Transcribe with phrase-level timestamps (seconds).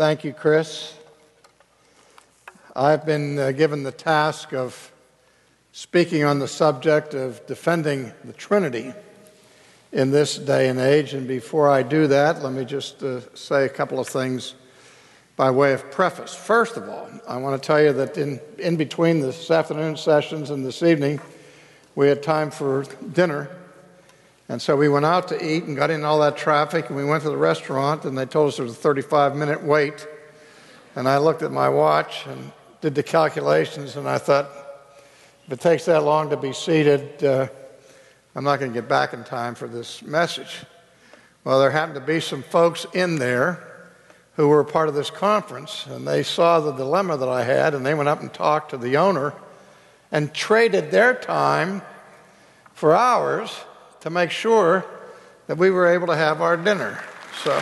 [0.00, 0.94] Thank you, Chris.
[2.74, 4.90] I've been uh, given the task of
[5.72, 8.94] speaking on the subject of defending the Trinity
[9.92, 11.12] in this day and age.
[11.12, 14.54] And before I do that, let me just uh, say a couple of things
[15.36, 16.34] by way of preface.
[16.34, 20.48] First of all, I want to tell you that in, in between this afternoon sessions
[20.48, 21.20] and this evening,
[21.94, 23.50] we had time for dinner.
[24.50, 27.04] And so we went out to eat and got in all that traffic, and we
[27.04, 30.08] went to the restaurant, and they told us there was a 35 minute wait.
[30.96, 32.50] And I looked at my watch and
[32.80, 34.50] did the calculations, and I thought,
[35.46, 37.46] if it takes that long to be seated, uh,
[38.34, 40.64] I'm not going to get back in time for this message.
[41.44, 43.92] Well, there happened to be some folks in there
[44.34, 47.86] who were part of this conference, and they saw the dilemma that I had, and
[47.86, 49.32] they went up and talked to the owner
[50.10, 51.82] and traded their time
[52.74, 53.56] for ours
[54.00, 54.84] to make sure
[55.46, 57.02] that we were able to have our dinner.
[57.42, 57.60] So.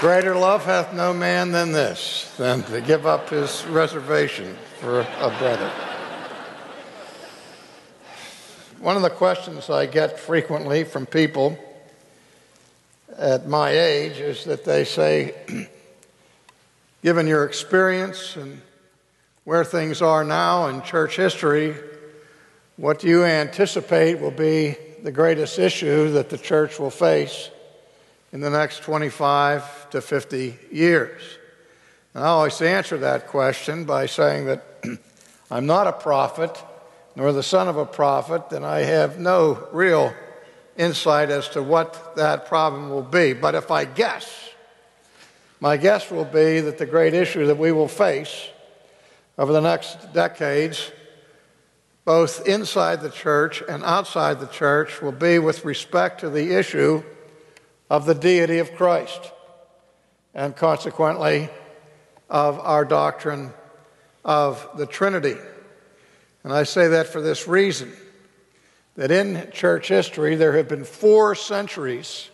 [0.00, 5.34] Greater love hath no man than this, than to give up his reservation for a
[5.38, 5.70] brother.
[8.80, 11.58] One of the questions I get frequently from people
[13.16, 15.34] at my age is that they say,
[17.02, 18.60] given your experience and
[19.44, 21.76] where things are now in church history,
[22.76, 27.50] what do you anticipate will be the greatest issue that the church will face
[28.32, 31.22] in the next 25 to 50 years?
[32.14, 34.64] And I always answer that question by saying that
[35.50, 36.62] I'm not a prophet,
[37.14, 40.14] nor the son of a prophet, and I have no real
[40.76, 43.34] insight as to what that problem will be.
[43.34, 44.50] But if I guess,
[45.60, 48.48] my guess will be that the great issue that we will face
[49.38, 50.90] over the next decades,
[52.04, 57.02] both inside the church and outside the church, will be with respect to the issue
[57.90, 59.32] of the deity of Christ
[60.34, 61.48] and consequently
[62.28, 63.52] of our doctrine
[64.24, 65.36] of the Trinity.
[66.42, 67.92] And I say that for this reason
[68.96, 72.28] that in church history there have been four centuries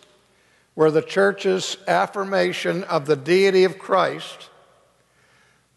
[0.74, 4.48] where the church's affirmation of the deity of Christ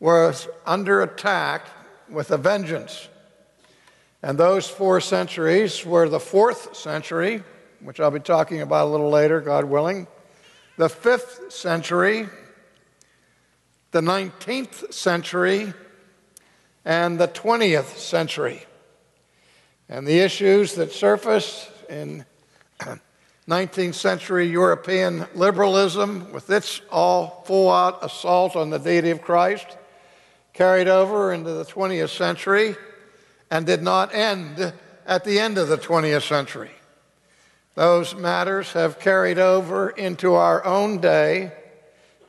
[0.04, 1.66] was under attack
[2.10, 3.08] with a vengeance.
[4.22, 7.42] And those four centuries were the fourth century,
[7.80, 10.08] which I'll be talking about a little later, God willing,
[10.76, 12.28] the fifth century,
[13.92, 15.74] the 19th century,
[16.84, 18.66] and the 20th century.
[19.88, 22.26] And the issues that surfaced in
[23.48, 29.78] 19th century European liberalism, with its all full out assault on the deity of Christ,
[30.54, 32.76] carried over into the 20th century
[33.50, 34.74] and did not end
[35.06, 36.72] at the end of the 20th century.
[37.76, 41.52] Those matters have carried over into our own day,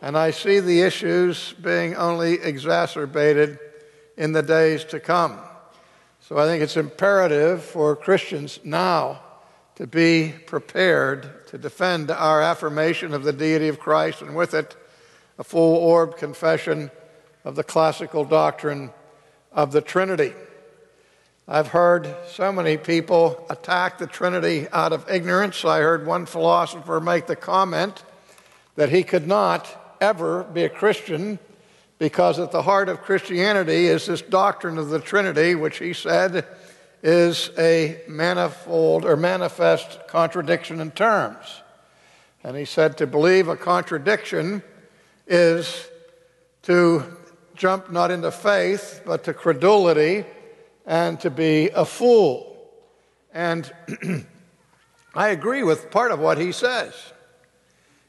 [0.01, 3.59] and I see the issues being only exacerbated
[4.17, 5.39] in the days to come.
[6.21, 9.21] So I think it's imperative for Christians now
[9.77, 14.77] to be prepared to defend our affirmation of the deity of Christ and with it
[15.39, 16.91] a full orbed confession
[17.45, 18.91] of the classical doctrine
[19.53, 20.33] of the Trinity.
[21.47, 25.65] I've heard so many people attack the Trinity out of ignorance.
[25.65, 28.03] I heard one philosopher make the comment
[28.77, 31.39] that he could not ever be a Christian
[31.99, 36.47] because at the heart of Christianity is this doctrine of the Trinity, which he said
[37.03, 41.63] is a manifold or manifest contradiction in terms.
[42.43, 44.63] And he said to believe a contradiction
[45.27, 45.87] is
[46.63, 47.05] to
[47.55, 50.25] jump not into faith, but to credulity
[50.87, 52.57] and to be a fool.
[53.33, 53.71] And
[55.15, 56.95] I agree with part of what he says.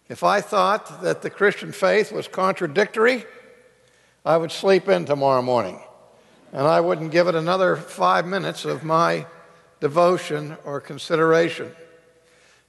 [0.08, 3.26] If I thought that the Christian faith was contradictory,
[4.24, 5.80] I would sleep in tomorrow morning
[6.52, 9.26] and I wouldn't give it another five minutes of my
[9.82, 11.76] devotion or consideration.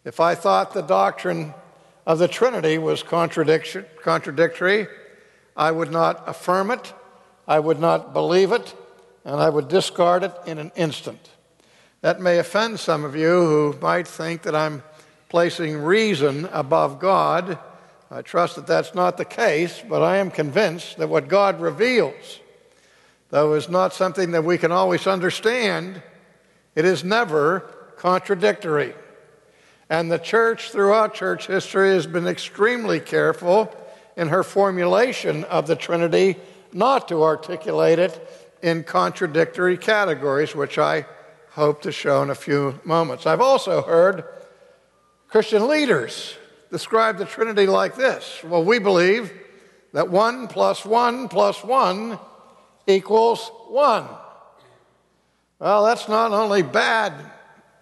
[0.04, 1.54] If I thought the doctrine
[2.04, 4.88] of the Trinity was contradictory,
[5.56, 6.92] I would not affirm it,
[7.48, 8.74] I would not believe it,
[9.24, 11.30] and I would discard it in an instant.
[12.02, 14.82] That may offend some of you who might think that I'm
[15.28, 17.58] placing reason above God
[18.10, 22.40] I trust that that's not the case, but I am convinced that what God reveals,
[23.30, 26.02] though is not something that we can always understand,
[26.76, 27.60] it is never
[27.96, 28.94] contradictory.
[29.90, 33.74] And the church throughout church history has been extremely careful
[34.16, 36.36] in her formulation of the Trinity
[36.72, 41.06] not to articulate it in contradictory categories, which I
[41.50, 43.26] hope to show in a few moments.
[43.26, 44.24] I've also heard
[45.28, 46.36] Christian leaders
[46.70, 49.32] describe the Trinity like this Well, we believe
[49.92, 52.18] that 1 plus 1 plus 1
[52.86, 54.06] equals 1.
[55.58, 57.14] Well, that's not only bad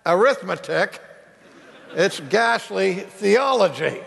[0.07, 1.01] arithmetic,
[1.97, 4.01] it's ghastly theology,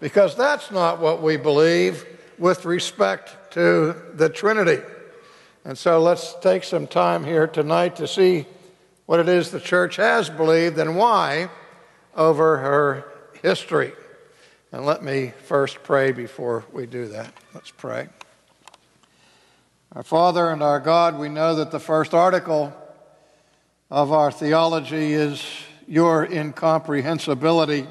[0.00, 2.04] because that's not what we believe
[2.38, 4.82] with respect to the Trinity.
[5.64, 8.46] And so let's take some time here tonight to see
[9.06, 11.48] what it is the church has believed and why
[12.14, 13.12] over her
[13.42, 13.92] history.
[14.72, 17.32] And let me first pray before we do that.
[17.54, 18.08] Let's pray.
[19.92, 22.76] Our Father and our God, we know that the first article
[23.90, 25.42] of our theology is
[25.86, 27.86] your incomprehensibility,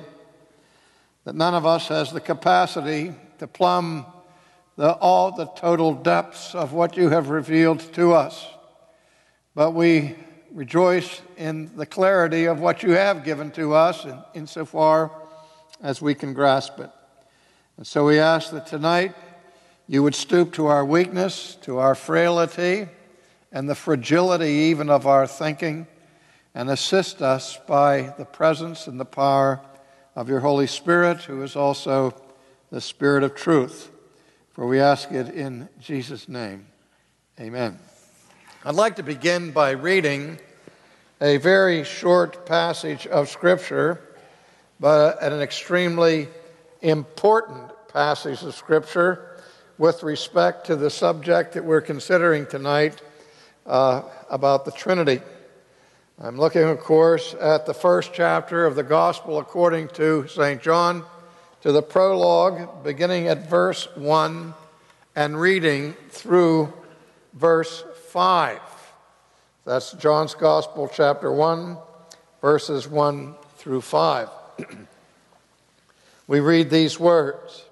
[1.25, 4.05] that none of us has the capacity to plumb
[4.77, 8.47] the, all the total depths of what you have revealed to us.
[9.55, 10.15] But we
[10.51, 15.11] rejoice in the clarity of what you have given to us in, insofar
[15.81, 16.91] as we can grasp it.
[17.77, 19.15] And so we ask that tonight
[19.87, 22.87] you would stoop to our weakness, to our frailty,
[23.51, 25.87] and the fragility even of our thinking,
[26.53, 29.61] and assist us by the presence and the power
[30.15, 32.13] of your Holy Spirit, who is also
[32.71, 33.91] the Spirit of truth.
[34.51, 36.67] For we ask it in Jesus' name.
[37.39, 37.77] Amen.
[38.63, 40.39] I'd like to begin by reading
[41.21, 43.99] a very short passage of Scripture,
[44.79, 46.29] but an extremely
[46.81, 49.37] important passage of Scripture
[49.77, 53.01] with respect to the subject that we're considering tonight
[53.65, 55.21] uh, about the Trinity.
[56.17, 60.61] I'm looking, of course, at the first chapter of the Gospel according to St.
[60.61, 61.03] John
[61.59, 64.53] to the prologue, beginning at verse 1
[65.17, 66.71] and reading through
[67.33, 68.61] verse 5.
[69.65, 71.77] That's John's Gospel, chapter 1,
[72.39, 74.29] verses 1 through 5.
[76.27, 77.65] we read these words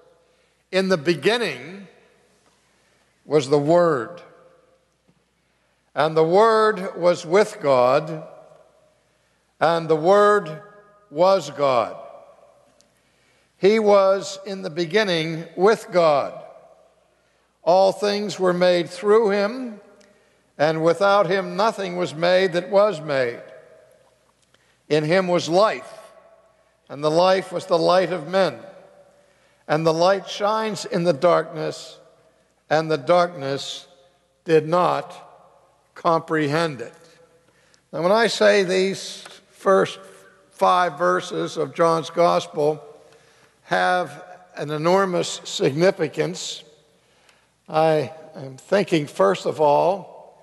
[0.70, 1.88] In the beginning
[3.24, 4.22] was the Word,
[5.96, 8.32] and the Word was with God,
[9.60, 10.62] and the Word
[11.10, 11.96] was God.
[13.58, 16.44] He was in the beginning with God.
[17.64, 19.80] All things were made through him,
[20.58, 23.42] and without him nothing was made that was made.
[24.90, 25.98] In him was life,
[26.90, 28.60] and the life was the light of men.
[29.66, 31.98] And the light shines in the darkness,
[32.70, 33.88] and the darkness
[34.44, 35.16] did not
[35.96, 36.94] comprehend it.
[37.94, 39.24] Now, when I say these
[39.64, 39.98] first
[40.52, 42.84] five verses of John's Gospel,
[43.62, 44.26] have
[44.58, 46.66] an enormous significance.
[47.70, 50.38] I am thinking, first of all,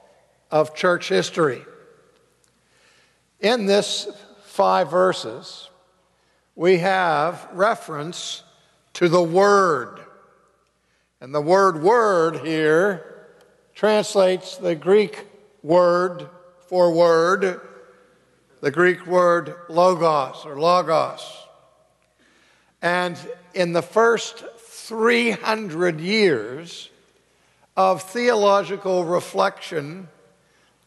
[0.50, 1.62] of church history.
[3.40, 4.08] In this
[4.44, 5.68] five verses,
[6.56, 8.42] we have reference
[8.94, 10.00] to the Word.
[11.20, 13.26] And the word word here
[13.74, 15.26] translates the Greek
[15.62, 16.26] word
[16.68, 17.60] for word,
[18.60, 21.26] the Greek word logos or logos.
[22.82, 23.18] And
[23.54, 26.90] in the first 300 years
[27.76, 30.08] of theological reflection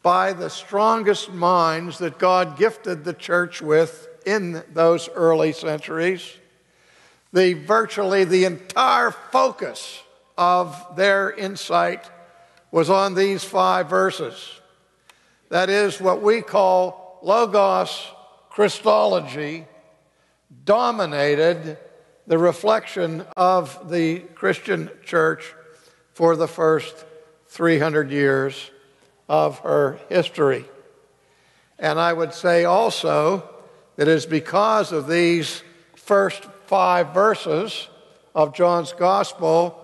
[0.02, 6.38] by the strongest minds that God gifted the church with in those early centuries,
[7.32, 10.02] the virtually the entire focus
[10.38, 12.04] of their insight
[12.72, 14.60] was on these five verses.
[15.50, 18.12] That is what we call Logos
[18.50, 19.66] Christology
[20.66, 21.78] dominated
[22.28, 25.56] the reflection of the Christian church
[26.12, 27.06] for the first
[27.48, 28.70] 300 years
[29.30, 30.66] of her history.
[31.80, 33.50] And I would say also
[33.96, 35.64] that it is because of these
[35.96, 37.88] first five verses
[38.36, 39.80] of John's Gospel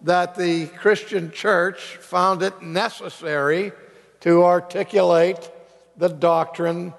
[0.00, 3.72] that the Christian church found it necessary
[4.20, 5.50] to articulate
[5.98, 6.94] the doctrine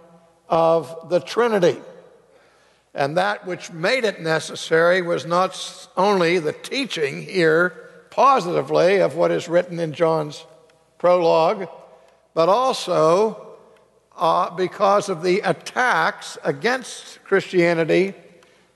[0.48, 1.78] of the Trinity.
[2.94, 9.32] And that which made it necessary was not only the teaching here positively of what
[9.32, 10.46] is written in John's
[10.98, 11.70] prologue,
[12.34, 13.56] but also
[14.18, 18.14] uh, because of the attacks against Christianity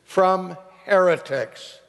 [0.04, 1.80] from heretics.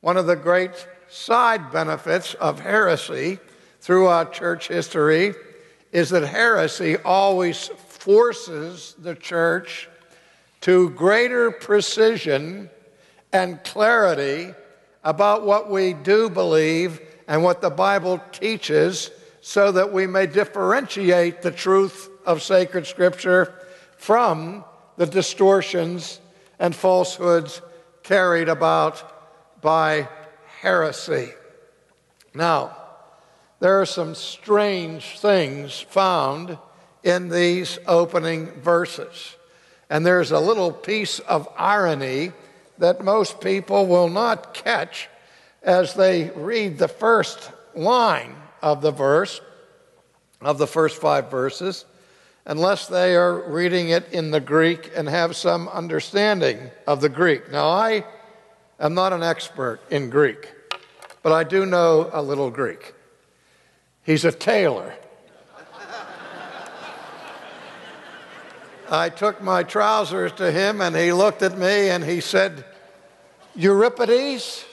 [0.00, 3.38] One of the great side benefits of heresy
[3.80, 5.34] throughout church history
[5.92, 9.88] is that heresy always forces the church
[10.60, 12.70] to greater precision
[13.32, 14.54] and clarity
[15.04, 21.42] about what we do believe and what the Bible teaches so that we may differentiate
[21.42, 23.54] the truth of sacred scripture
[23.96, 24.64] from
[24.96, 26.20] the distortions
[26.58, 27.62] and falsehoods
[28.02, 30.08] carried about by
[30.60, 31.30] heresy.
[32.34, 32.76] Now,
[33.60, 36.58] there are some strange things found
[37.02, 39.36] in these opening verses.
[39.88, 42.32] And there's a little piece of irony
[42.78, 45.08] that most people will not catch
[45.62, 49.40] as they read the first line of the verse,
[50.40, 51.84] of the first five verses,
[52.44, 57.50] unless they are reading it in the Greek and have some understanding of the Greek.
[57.50, 58.04] Now, I
[58.78, 60.52] am not an expert in Greek,
[61.22, 62.94] but I do know a little Greek.
[64.06, 64.94] He's a tailor.
[68.88, 72.64] I took my trousers to him and he looked at me and he said,
[73.56, 74.64] Euripides?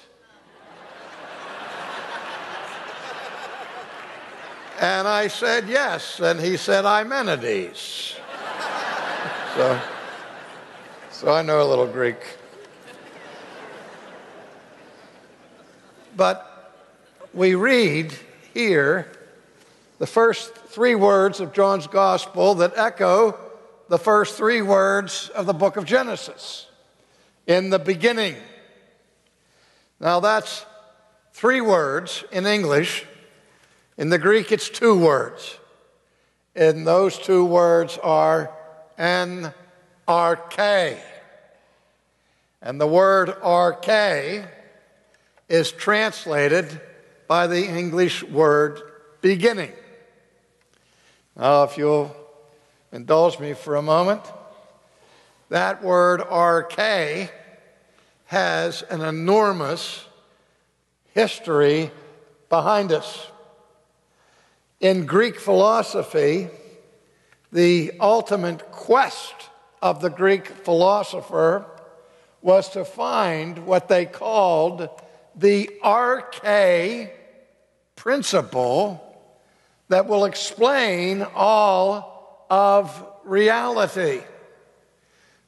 [4.80, 6.20] and I said, Yes.
[6.20, 8.16] And he said, Eumenides.
[9.56, 9.82] so,
[11.10, 12.20] so I know a little Greek.
[16.16, 16.72] But
[17.34, 18.14] we read
[18.54, 19.08] here
[20.00, 23.38] the first three words of John's gospel that echo
[23.90, 26.68] the first three words of the book of Genesis
[27.46, 28.36] in the beginning.
[30.00, 30.66] Now, that's
[31.34, 33.06] three words in English.
[33.98, 35.60] In the Greek, it's two words.
[36.56, 38.52] And those two words are
[38.98, 39.54] en
[40.08, 40.98] arche.
[42.62, 44.48] And the word arche
[45.50, 46.82] is translated
[47.28, 48.82] by the English word
[49.22, 49.72] beginning.
[51.36, 52.16] Now, if you'll
[52.92, 54.22] indulge me for a moment,
[55.50, 57.30] that word arche
[58.26, 60.06] has an enormous
[61.14, 61.90] history
[62.50, 63.28] behind us.
[64.80, 66.50] In Greek philosophy,
[67.52, 69.34] the ultimate quest
[69.82, 71.66] of the Greek philosopher
[72.44, 74.88] was to find what they called
[75.36, 77.10] the arche
[77.96, 79.03] principle
[79.90, 84.22] that will explain all of reality.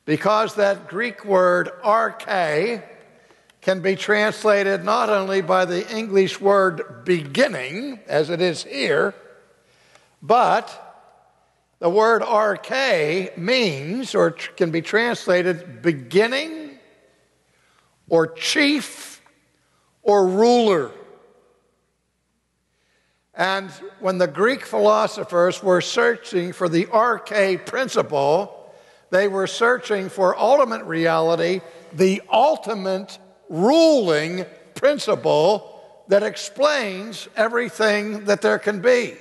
[0.05, 2.83] Because that Greek word arche
[3.61, 9.15] can be translated not only by the English word beginning, as it is here,
[10.21, 10.81] but
[11.79, 16.77] the word arche means, or can be translated beginning,
[18.07, 19.21] or chief,
[20.03, 20.91] or ruler.
[23.37, 28.71] And when the Greek philosophers were searching for the arche principle,
[29.09, 31.61] they were searching for ultimate reality,
[31.93, 33.17] the ultimate
[33.49, 35.71] ruling principle
[36.07, 39.15] that explains everything that there can be.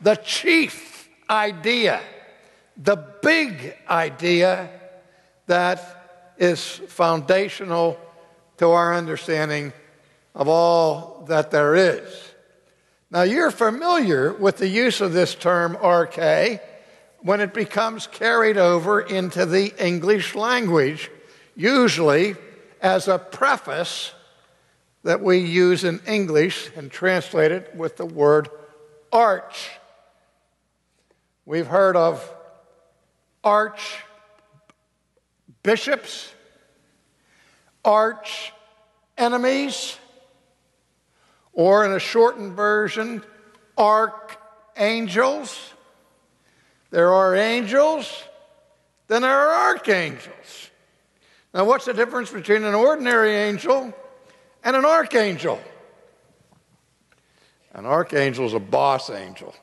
[0.00, 2.00] The chief idea,
[2.76, 4.68] the big idea
[5.46, 7.98] that is foundational
[8.58, 9.72] to our understanding
[10.34, 12.33] of all that there is.
[13.14, 16.58] Now, you're familiar with the use of this term arche
[17.20, 21.12] when it becomes carried over into the English language,
[21.54, 22.34] usually
[22.80, 24.12] as a preface
[25.04, 28.48] that we use in English and translate it with the word
[29.12, 29.70] arch.
[31.46, 32.28] We've heard of
[33.44, 34.02] arch
[35.62, 36.32] bishops,
[37.84, 38.52] arch
[39.16, 39.98] enemies,
[41.54, 43.22] or in a shortened version,
[43.78, 45.72] archangels.
[46.90, 48.22] There are angels,
[49.08, 50.70] then there are archangels.
[51.52, 53.94] Now, what's the difference between an ordinary angel
[54.62, 55.60] and an archangel?
[57.72, 59.54] An archangel is a boss angel.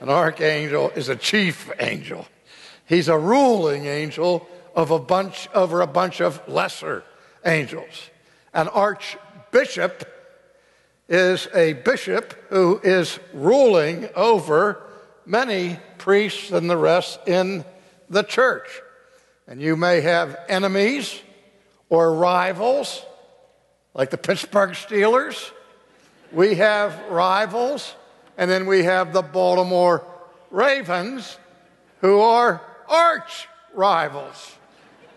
[0.00, 2.26] An archangel is a chief angel.
[2.86, 7.04] He's a ruling angel of a bunch over a bunch of lesser
[7.44, 8.10] angels.
[8.52, 10.21] An archbishop
[11.12, 14.82] is a bishop who is ruling over
[15.26, 17.62] many priests and the rest in
[18.08, 18.80] the church.
[19.46, 21.20] And you may have enemies
[21.90, 23.04] or rivals,
[23.92, 25.50] like the Pittsburgh Steelers.
[26.32, 27.94] We have rivals,
[28.38, 30.06] and then we have the Baltimore
[30.50, 31.36] Ravens,
[32.00, 34.56] who are arch rivals,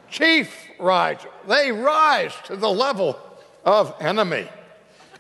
[0.10, 1.32] chief rivals.
[1.48, 3.18] They rise to the level
[3.64, 4.50] of enemy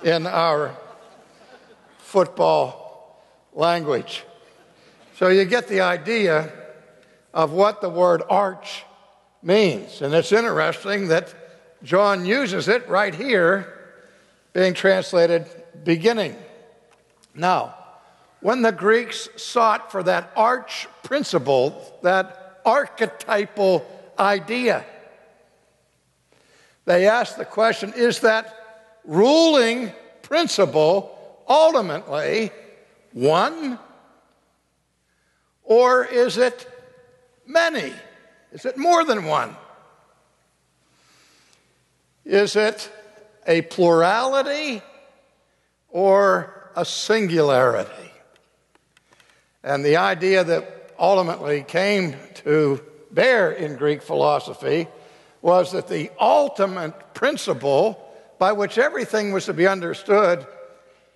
[0.03, 0.75] in our
[1.99, 3.23] football
[3.53, 4.23] language.
[5.17, 6.51] So you get the idea
[7.33, 8.83] of what the word arch
[9.41, 10.01] means.
[10.01, 11.33] And it's interesting that
[11.83, 13.73] John uses it right here,
[14.53, 15.45] being translated
[15.83, 16.35] beginning.
[17.33, 17.75] Now,
[18.41, 23.85] when the Greeks sought for that arch principle, that archetypal
[24.17, 24.85] idea,
[26.85, 28.64] They asked the question is that
[29.05, 31.11] ruling principle
[31.47, 32.51] ultimately
[33.13, 33.79] one?
[35.63, 36.67] Or is it
[37.45, 37.93] many?
[38.51, 39.55] Is it more than one?
[42.23, 42.91] Is it
[43.47, 44.81] a plurality
[45.89, 47.91] or a singularity?
[49.63, 52.81] And the idea that ultimately came to
[53.11, 54.87] bear in Greek philosophy
[55.41, 58.04] was that the ultimate principle
[58.37, 60.45] by which everything was to be understood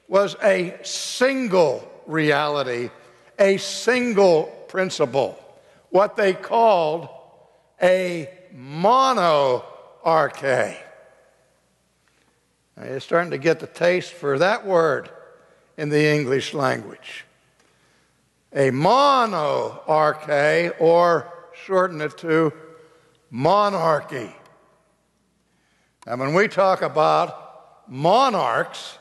[0.07, 2.89] was a single reality,
[3.37, 5.37] a single principle,
[5.89, 7.09] what they called
[7.81, 9.65] a monarchy.
[12.77, 15.09] Now you're starting to get the taste for that word
[15.77, 17.25] in the English language.
[18.53, 21.31] A monarchy, or
[21.65, 22.51] shorten it to
[23.29, 24.33] monarchy.
[26.09, 28.97] And when we talk about monarchs,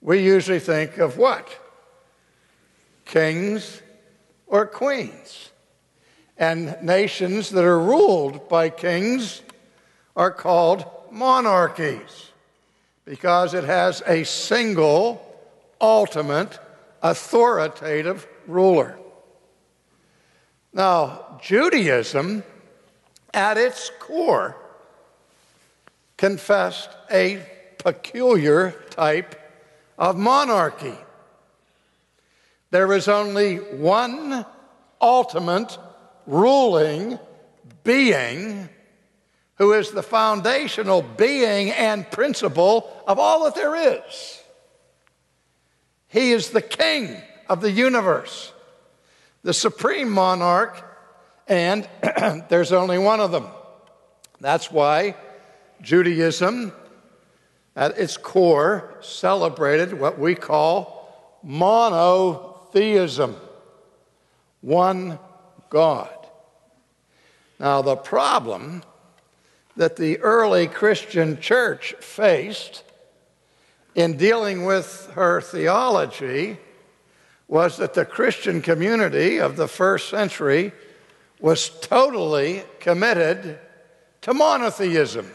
[0.00, 1.48] we usually think of what?
[3.04, 3.82] Kings
[4.46, 5.50] or queens.
[6.36, 9.42] And nations that are ruled by kings
[10.14, 12.30] are called monarchies
[13.04, 15.20] because it has a single,
[15.80, 16.60] ultimate,
[17.02, 18.96] authoritative ruler.
[20.72, 22.44] Now, Judaism,
[23.34, 24.54] at its core,
[26.18, 27.42] confessed a
[27.78, 29.34] peculiar type
[29.96, 30.94] of monarchy.
[32.70, 34.44] There is only one
[35.00, 35.78] ultimate
[36.26, 37.18] ruling
[37.84, 38.68] being
[39.54, 44.42] who is the foundational being and principle of all that there is.
[46.08, 47.16] He is the king
[47.48, 48.52] of the universe,
[49.42, 50.84] the supreme monarch,
[51.46, 51.88] and
[52.48, 53.46] there's only one of them.
[54.40, 55.16] That's why
[55.82, 56.72] Judaism,
[57.76, 63.36] at its core, celebrated what we call monotheism
[64.60, 65.18] one
[65.70, 66.10] God.
[67.58, 68.82] Now, the problem
[69.76, 72.82] that the early Christian church faced
[73.94, 76.58] in dealing with her theology
[77.46, 80.72] was that the Christian community of the first century
[81.40, 83.58] was totally committed
[84.22, 85.30] to monotheism.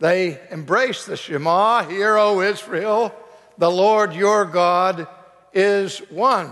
[0.00, 3.14] They embraced the Shema, Hear, O Israel,
[3.58, 5.06] the Lord your God
[5.52, 6.50] is one.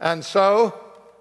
[0.00, 0.78] And so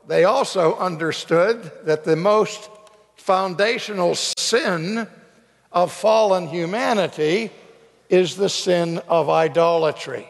[0.07, 2.71] they also understood that the most
[3.15, 5.07] foundational sin
[5.71, 7.51] of fallen humanity
[8.09, 10.27] is the sin of idolatry.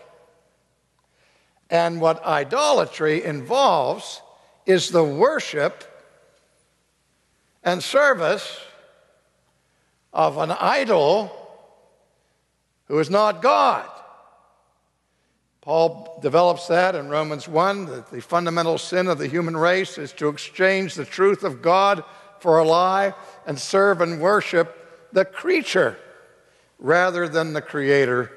[1.70, 4.22] And what idolatry involves
[4.66, 5.86] is the worship
[7.64, 8.60] and service
[10.14, 11.32] of an idol
[12.86, 13.88] who is not God.
[15.62, 20.12] Paul develops that in Romans 1 that the fundamental sin of the human race is
[20.14, 22.04] to exchange the truth of God
[22.40, 23.14] for a lie
[23.46, 24.76] and serve and worship
[25.12, 25.98] the creature
[26.80, 28.32] rather than the Creator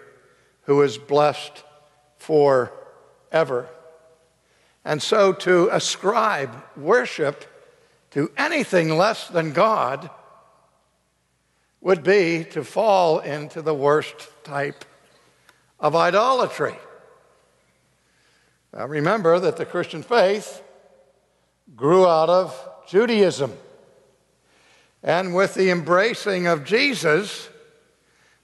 [0.63, 1.65] who is blessed
[2.19, 3.69] forever.
[4.85, 7.45] And so to ascribe worship
[8.11, 10.11] to anything less than God
[11.83, 14.85] would be to fall into the worst type
[15.81, 16.77] of idolatry.
[18.73, 20.63] Now remember that the Christian faith
[21.75, 23.53] grew out of Judaism.
[25.03, 27.49] And with the embracing of Jesus,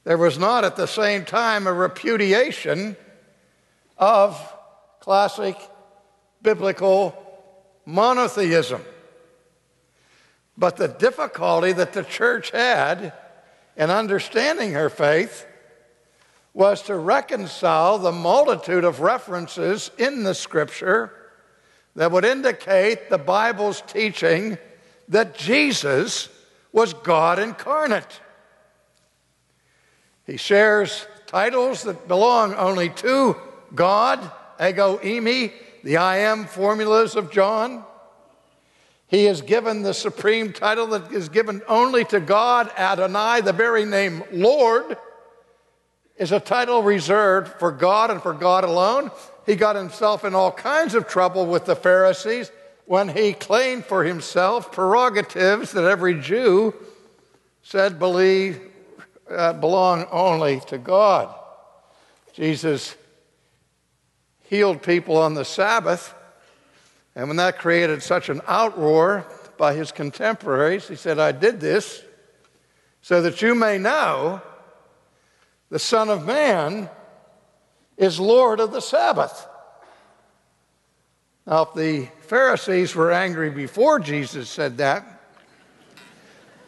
[0.03, 2.97] there was not at the same time a repudiation
[3.97, 4.53] of
[4.99, 5.57] classic
[6.43, 7.17] biblical
[7.87, 8.83] monotheism.
[10.57, 13.13] But the difficulty that the church had
[13.79, 15.47] in understanding her faith
[16.53, 21.13] was to reconcile the multitude of references in the scripture
[21.95, 24.59] that would indicate the Bible's teaching
[25.09, 26.29] that Jesus
[26.73, 28.21] was God incarnate.
[30.27, 33.37] He shares titles that belong only to
[33.75, 34.19] God,
[34.61, 35.53] ego eimi,
[35.85, 37.85] the I am formulas of John.
[39.09, 43.85] He is given the supreme title that is given only to God, Adonai, the very
[43.85, 44.97] name Lord
[46.17, 49.11] is a title reserved for God and for God alone.
[49.47, 52.51] He got himself in all kinds of trouble with the Pharisees
[52.85, 56.75] when he claimed for himself prerogatives that every Jew
[57.63, 58.61] said believe
[59.31, 61.35] uh, belong only to God.
[62.33, 62.97] Jesus
[64.45, 66.15] healed people on the Sabbath,
[67.19, 69.25] and when that created such an outroar
[69.57, 72.01] by his contemporaries, he said, I did this
[73.03, 74.41] so that you may know
[75.69, 76.89] the Son of Man
[77.97, 79.49] is Lord of the Sabbath.
[81.45, 85.05] Now, if the Pharisees were angry before Jesus said that,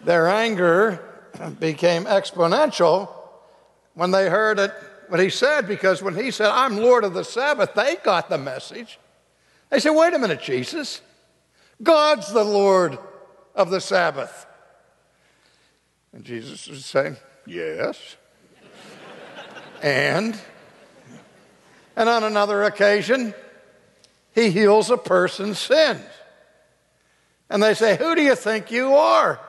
[0.02, 0.98] their anger
[1.60, 3.08] became exponential
[3.94, 4.72] when they heard it,
[5.06, 8.38] what he said, because when he said, I'm Lord of the Sabbath, they got the
[8.38, 8.98] message.
[9.70, 11.00] They say, wait a minute, Jesus.
[11.82, 12.98] God's the Lord
[13.54, 14.46] of the Sabbath.
[16.12, 18.16] And Jesus is saying, Yes.
[19.82, 20.38] and,
[21.96, 23.32] and on another occasion,
[24.34, 26.04] he heals a person's sins.
[27.48, 29.40] And they say, Who do you think you are?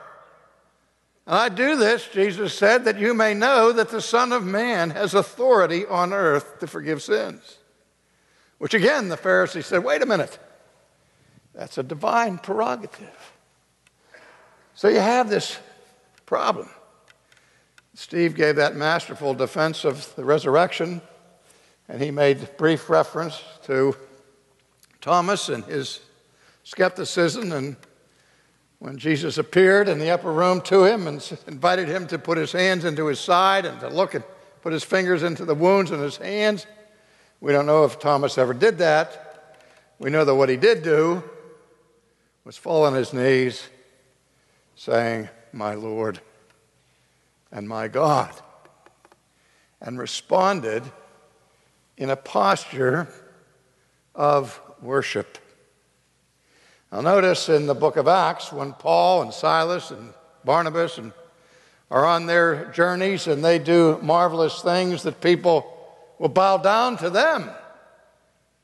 [1.26, 4.90] And I do this, Jesus said, that you may know that the Son of Man
[4.90, 7.58] has authority on earth to forgive sins.
[8.62, 10.38] Which again, the Pharisees said, Wait a minute.
[11.52, 13.32] That's a divine prerogative.
[14.76, 15.58] So you have this
[16.26, 16.68] problem.
[17.94, 21.02] Steve gave that masterful defense of the resurrection,
[21.88, 23.96] and he made brief reference to
[25.00, 25.98] Thomas and his
[26.62, 27.50] skepticism.
[27.50, 27.74] And
[28.78, 32.52] when Jesus appeared in the upper room to him and invited him to put his
[32.52, 34.22] hands into his side and to look and
[34.60, 36.68] put his fingers into the wounds in his hands,
[37.42, 39.58] we don't know if Thomas ever did that.
[39.98, 41.24] We know that what he did do
[42.44, 43.66] was fall on his knees,
[44.76, 46.20] saying, My Lord
[47.50, 48.32] and my God,
[49.80, 50.84] and responded
[51.96, 53.08] in a posture
[54.14, 55.36] of worship.
[56.92, 61.12] Now, notice in the book of Acts when Paul and Silas and Barnabas and
[61.90, 65.71] are on their journeys and they do marvelous things that people
[66.22, 67.50] will bow down to them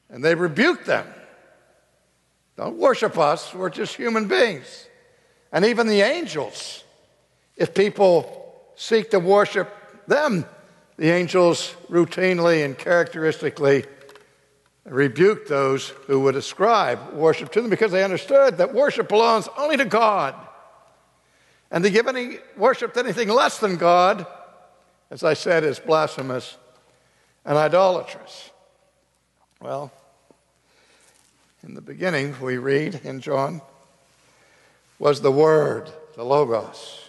[0.09, 1.05] and they rebuke them.
[2.57, 4.87] Don't worship us, we're just human beings.
[5.51, 6.85] And even the angels,
[7.57, 9.75] if people seek to worship
[10.07, 10.47] them,
[10.99, 13.85] the angels routinely and characteristically
[14.85, 19.77] rebuked those who would ascribe worship to them because they understood that worship belongs only
[19.77, 20.37] to God.
[21.73, 24.29] And to give any worship to anything less than God,
[25.11, 26.57] as I said, is blasphemous
[27.49, 28.51] and idolatrous.
[29.59, 29.91] Well,
[31.63, 33.63] in the beginning, we read in John,
[34.99, 37.09] was the Word, the Logos.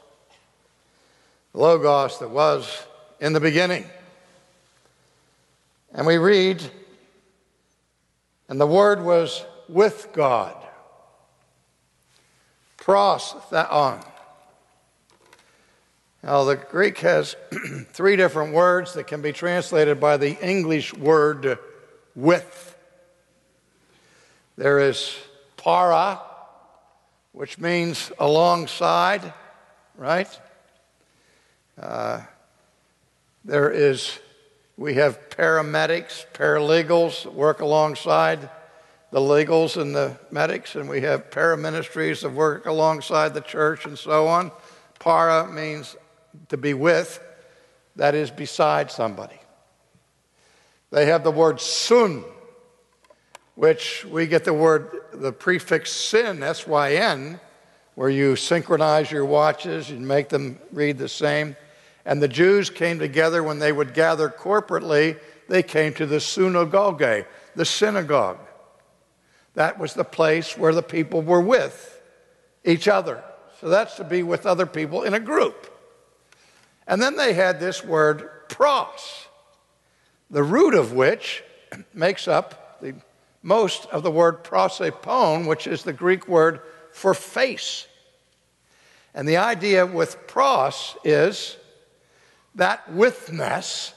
[1.51, 2.85] The Logos that was
[3.19, 3.83] in the beginning.
[5.93, 6.63] And we read,
[8.47, 10.55] and the Word was with God.
[12.77, 13.99] Pros theon.
[16.21, 17.35] Now, the Greek has
[17.93, 21.57] three different words that can be translated by the English word
[22.13, 22.75] with.
[24.57, 25.15] There is
[25.55, 26.19] para,
[27.31, 29.33] which means alongside,
[29.95, 30.39] right?
[31.79, 32.21] Uh,
[33.45, 34.19] there is,
[34.75, 38.49] we have paramedics, paralegals that work alongside
[39.11, 43.97] the legals and the medics, and we have paraministries that work alongside the church and
[43.97, 44.51] so on.
[44.99, 45.95] Para means
[46.49, 47.23] to be with,
[47.95, 49.39] that is beside somebody.
[50.91, 52.23] They have the word sun,
[53.55, 57.39] which we get the word, the prefix sin, S Y N,
[57.95, 61.55] where you synchronize your watches and make them read the same.
[62.05, 67.03] And the Jews came together when they would gather corporately, they came to the synagogue,
[67.55, 68.39] the synagogue.
[69.55, 72.01] That was the place where the people were with
[72.63, 73.23] each other.
[73.59, 75.68] So that's to be with other people in a group.
[76.89, 79.27] And then they had this word pros,
[80.31, 81.43] the root of which
[81.93, 82.95] makes up the
[83.43, 87.87] most of the word prosopon, which is the Greek word for face.
[89.13, 91.57] And the idea with pros is
[92.55, 93.93] that withness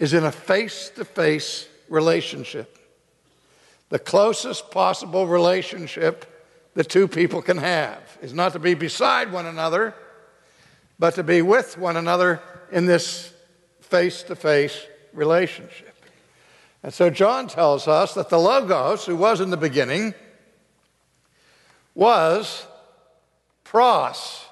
[0.00, 2.78] is in a face to face relationship.
[3.90, 6.26] The closest possible relationship
[6.74, 9.94] the two people can have is not to be beside one another,
[10.98, 12.40] but to be with one another
[12.72, 13.32] in this
[13.80, 15.94] face to face relationship.
[16.82, 20.14] And so John tells us that the Logos, who was in the beginning,
[21.94, 22.66] was
[23.64, 24.44] pros,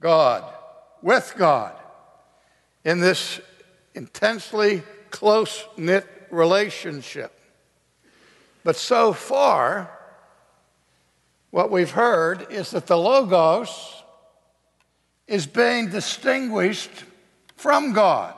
[0.00, 0.44] God,
[1.02, 1.74] with God,
[2.84, 3.40] in this
[3.94, 7.32] intensely close knit relationship.
[8.64, 9.90] But so far,
[11.50, 13.99] what we've heard is that the Logos
[15.30, 16.90] is being distinguished
[17.56, 18.34] from God.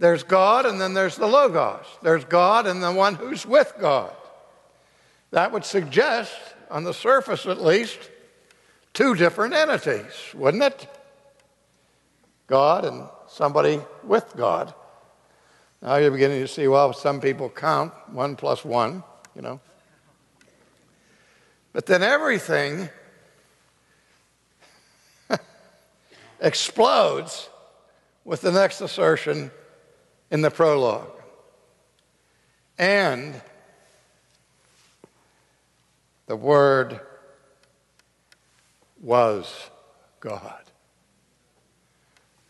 [0.00, 1.86] There's God, and then there's the Logos.
[2.02, 4.12] There's God, and the one who's with God.
[5.30, 6.32] That would suggest,
[6.68, 8.10] on the surface at least,
[8.92, 10.88] two different entities, wouldn't it?
[12.48, 14.74] God and somebody with God.
[15.80, 19.04] Now you're beginning to see, well, some people count one plus one,
[19.36, 19.60] you know.
[21.72, 22.88] But then everything
[26.40, 27.48] explodes
[28.24, 29.50] with the next assertion
[30.30, 31.10] in the prologue.
[32.78, 33.40] And
[36.26, 37.00] the Word
[39.00, 39.70] was
[40.20, 40.62] God.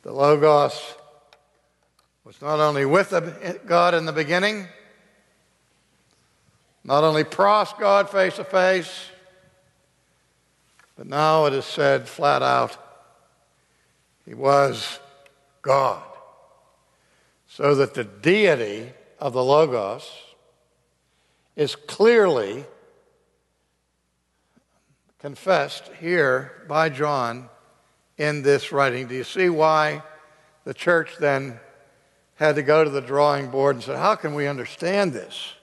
[0.03, 0.95] The Logos
[2.25, 3.13] was not only with
[3.67, 4.67] God in the beginning,
[6.85, 9.07] not only pros God face to face,
[10.97, 12.77] but now it is said flat out,
[14.31, 15.01] he was
[15.61, 16.05] God.
[17.49, 20.09] So that the deity of the Logos
[21.57, 22.65] is clearly
[25.19, 27.49] confessed here by John
[28.19, 29.09] in this writing.
[29.09, 30.01] Do you see why
[30.63, 31.59] the church then
[32.37, 35.55] had to go to the drawing board and say, How can we understand this?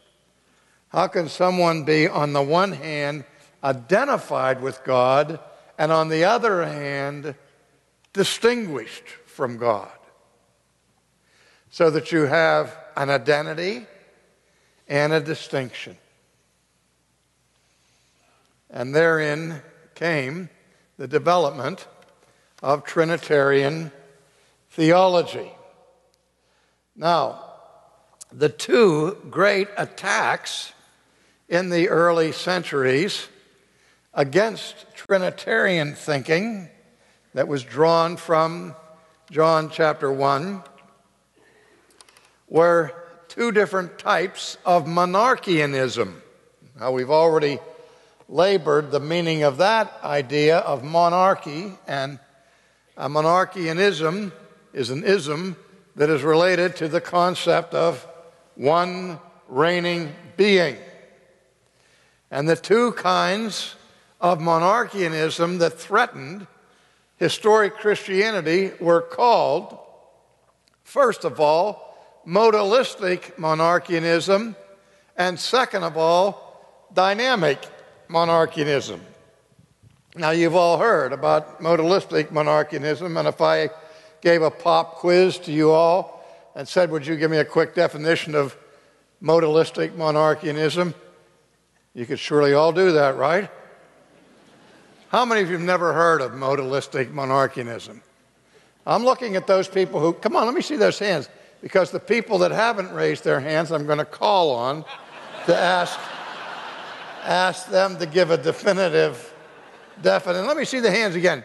[0.89, 3.23] How can someone be, on the one hand,
[3.63, 5.39] identified with God,
[5.77, 7.33] and on the other hand,
[8.17, 9.91] distinguished from God?
[11.69, 13.85] So that you have an identity
[14.87, 15.97] and a distinction.
[18.69, 19.61] And therein
[19.95, 20.49] came
[20.97, 21.87] the development
[22.61, 23.91] of Trinitarian
[24.71, 25.51] theology.
[26.95, 27.43] Now,
[28.31, 30.73] the two great attacks
[31.47, 33.27] in the early centuries
[34.13, 36.69] against Trinitarian thinking
[37.37, 38.75] that was drawn from
[39.29, 40.63] John chapter 1
[42.47, 42.91] were
[43.27, 46.15] two different types of monarchianism.
[46.79, 47.59] Now, we've already
[48.27, 52.17] labored the meaning of that idea of monarchy, and
[52.97, 54.31] a monarchianism
[54.73, 55.57] is an ism
[55.95, 58.03] that is related to the concept of
[58.55, 60.75] one reigning being.
[62.31, 63.75] And the two kinds
[64.19, 66.47] of monarchianism that threatened
[67.17, 69.77] historic Christianity were called,
[70.83, 74.55] first of all, modalistic monarchianism,
[75.15, 77.59] and second of all, dynamic
[78.09, 78.99] monarchianism.
[80.15, 83.69] Now, you've all heard about modalistic monarchianism, and if I
[84.21, 86.25] gave a pop quiz to you all
[86.55, 88.57] and said, Would you give me a quick definition of
[89.21, 90.93] modalistic monarchianism?
[91.93, 93.49] You could surely all do that, right?
[95.09, 98.01] How many of you have never heard of modalistic monarchianism?
[98.85, 101.29] I'm looking at those people who, come on, let me see those hands,
[101.61, 104.83] because the people that haven't raised their hands, I'm going to call on
[105.45, 105.97] to ask
[107.23, 109.33] ask them to give a definitive,
[110.01, 110.43] definite.
[110.43, 111.43] Let me see the hands again.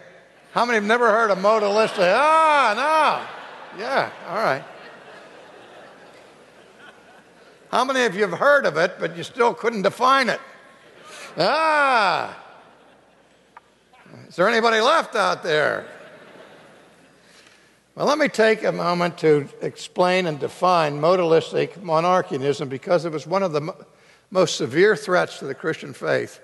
[0.52, 2.12] How many have never heard of modalistic?
[2.14, 3.26] Ah,
[3.74, 3.80] no.
[3.80, 4.62] Yeah, all right.
[7.70, 10.40] How many of you have heard of it, but you still couldn't define it?
[11.36, 12.41] Ah.
[14.32, 15.84] Is there anybody left out there?
[17.94, 23.26] Well, let me take a moment to explain and define modalistic monarchianism because it was
[23.26, 23.74] one of the
[24.30, 26.40] most severe threats to the Christian faith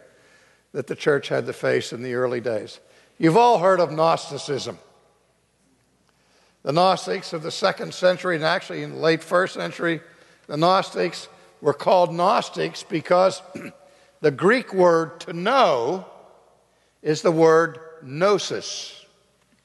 [0.72, 2.78] that the church had to face in the early days.
[3.16, 4.78] You've all heard of Gnosticism.
[6.64, 10.02] The Gnostics of the second century, and actually in the late first century,
[10.46, 11.26] the Gnostics
[11.62, 13.40] were called Gnostics because
[14.20, 16.04] the Greek word to know
[17.08, 19.06] is the word gnosis,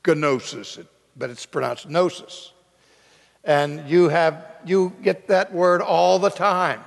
[0.08, 0.80] gnosis,
[1.18, 2.54] but it's pronounced gnosis.
[3.44, 6.80] And you have you get that word all the time.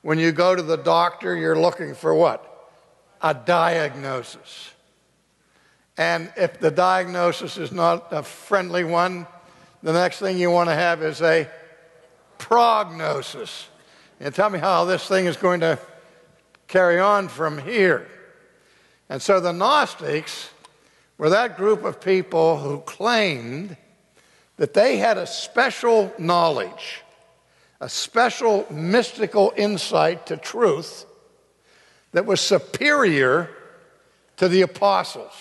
[0.00, 2.70] When you go to the doctor, you're looking for what?
[3.20, 4.70] A diagnosis.
[5.98, 9.26] And if the diagnosis is not a friendly one,
[9.82, 11.46] the next thing you want to have is a
[12.38, 13.68] prognosis.
[14.18, 15.78] And tell me how this thing is going to
[16.68, 18.08] carry on from here.
[19.08, 20.50] And so the Gnostics
[21.18, 23.76] were that group of people who claimed
[24.56, 27.04] that they had a special knowledge
[27.84, 31.04] a special mystical insight to truth
[32.12, 33.50] that was superior
[34.38, 35.34] to the apostles.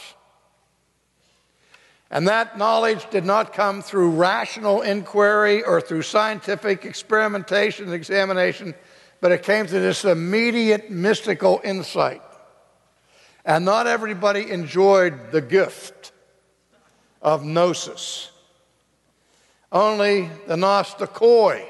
[2.12, 8.76] And that knowledge did not come through rational inquiry or through scientific experimentation and examination,
[9.22, 12.22] but it came through this immediate mystical insight.
[13.46, 16.12] And not everybody enjoyed the gift
[17.22, 18.32] of gnosis.
[19.72, 21.66] Only the Gnostikoi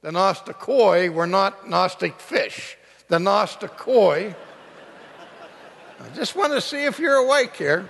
[0.00, 2.76] the Gnostikoi were not Gnostic fish.
[3.08, 4.34] The Gnostikoi
[6.00, 7.88] I just want to see if you're awake here.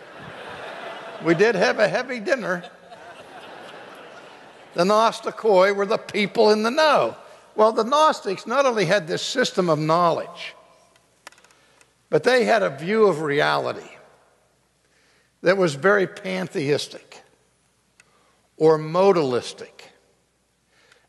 [1.23, 2.65] We did have a heavy dinner.
[4.75, 7.17] The Gnostikoi were the people in the know.
[7.55, 10.55] Well, the Gnostics not only had this system of knowledge,
[12.11, 13.91] but they had a view of reality
[15.43, 17.23] that was very pantheistic
[18.57, 19.83] or modalistic.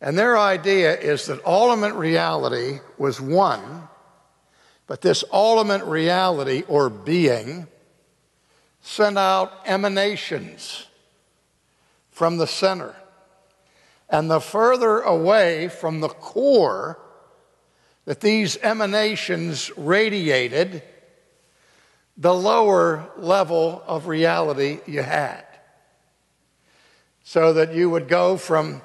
[0.01, 3.87] And their idea is that ultimate reality was one,
[4.87, 7.67] but this ultimate reality or being
[8.81, 10.87] sent out emanations
[12.11, 12.95] from the center.
[14.09, 16.99] And the further away from the core
[18.05, 20.81] that these emanations radiated,
[22.17, 25.45] the lower level of reality you had.
[27.23, 28.81] So that you would go from,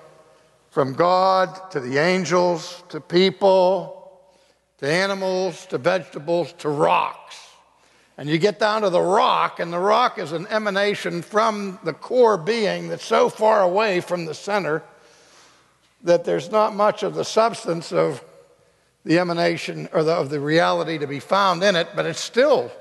[0.70, 3.94] from God to the angels to people
[4.78, 7.36] to animals to vegetables to rocks.
[8.16, 11.92] And you get down to the rock, and the rock is an emanation from the
[11.92, 14.82] core being that's so far away from the center
[16.02, 18.22] that there's not much of the substance of
[19.04, 22.72] the emanation or the, of the reality to be found in it, but it's still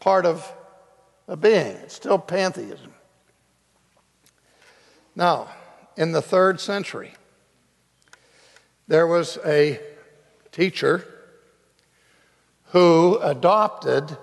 [0.00, 0.50] part of
[1.26, 1.76] a being.
[1.76, 2.94] It's still pantheism.
[5.14, 5.48] Now,
[5.96, 7.12] in the third century,
[8.86, 9.80] there was a
[10.52, 11.04] teacher
[12.66, 14.16] who adopted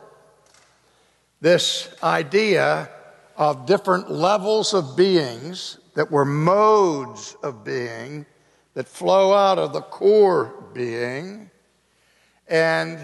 [1.41, 2.89] this idea
[3.38, 8.25] of different levels of beings that were modes of being
[8.76, 11.50] that flow out of the core being.
[12.48, 13.00] And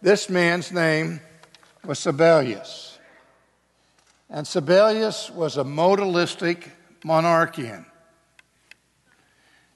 [0.00, 1.20] this man's name
[1.84, 2.96] was Sabellius.
[4.30, 6.70] And Sabellius was a modalistic
[7.04, 7.84] monarchian.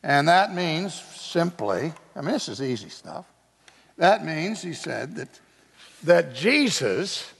[0.02, 3.26] And that means simply, I mean, this is easy stuff.
[3.98, 5.40] That means, he said, that,
[6.04, 7.32] that Jesus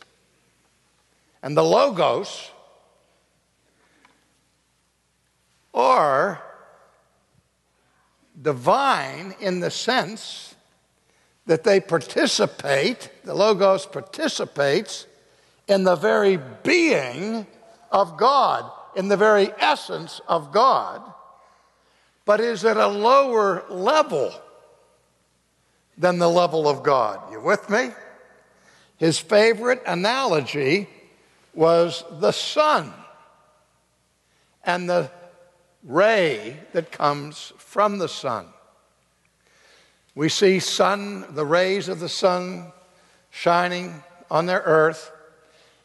[1.43, 2.51] and the Logos
[5.75, 6.43] are
[8.41, 10.55] divine in the sense
[11.47, 15.07] that they participate, the Logos participates
[15.69, 17.47] in the very being
[17.91, 21.03] of God, in the very essence of God,
[22.25, 24.33] but is at a lower level
[25.99, 27.21] than the level of God.
[27.33, 27.91] You with me?
[28.97, 30.89] His favorite analogy
[31.55, 32.93] was the sun
[34.65, 35.11] and the
[35.83, 38.45] ray that comes from the sun.
[40.15, 42.71] We see sun, the rays of the sun
[43.31, 45.11] shining on their earth,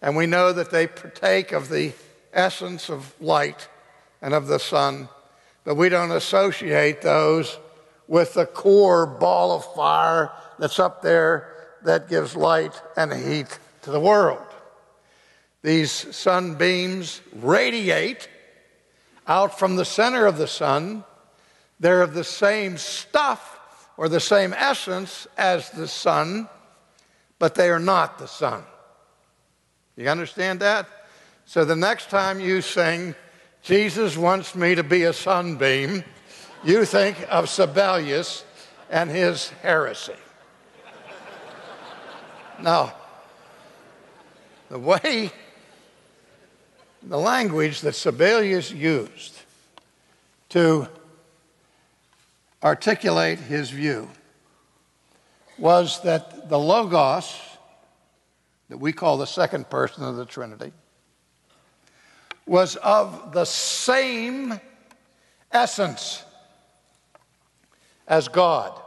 [0.01, 1.93] and we know that they partake of the
[2.33, 3.69] essence of light
[4.21, 5.07] and of the sun,
[5.63, 7.57] but we don't associate those
[8.09, 11.53] with the core ball of fire that's up there
[11.85, 14.45] that gives light and heat to the world.
[15.61, 18.27] These sunbeams radiate
[19.25, 21.05] out from the center of the sun.
[21.79, 26.47] They're of the same stuff or the same essence as the sun,
[27.39, 28.63] but they are not the sun.
[29.95, 30.87] You understand that?
[31.45, 33.15] So the next time you sing,
[33.63, 36.03] Jesus wants me to be a sunbeam,
[36.63, 38.43] you think of Sabellius
[38.89, 40.13] and his heresy.
[42.61, 42.93] now,
[44.69, 45.31] the way
[47.03, 49.39] the language that Sabellius used
[50.49, 50.87] to
[52.63, 54.09] articulate his view
[55.57, 57.39] was that the Logos,
[58.69, 60.71] that we call the second person of the Trinity,
[62.45, 64.59] was of the same
[65.51, 66.23] essence
[68.07, 68.79] as God.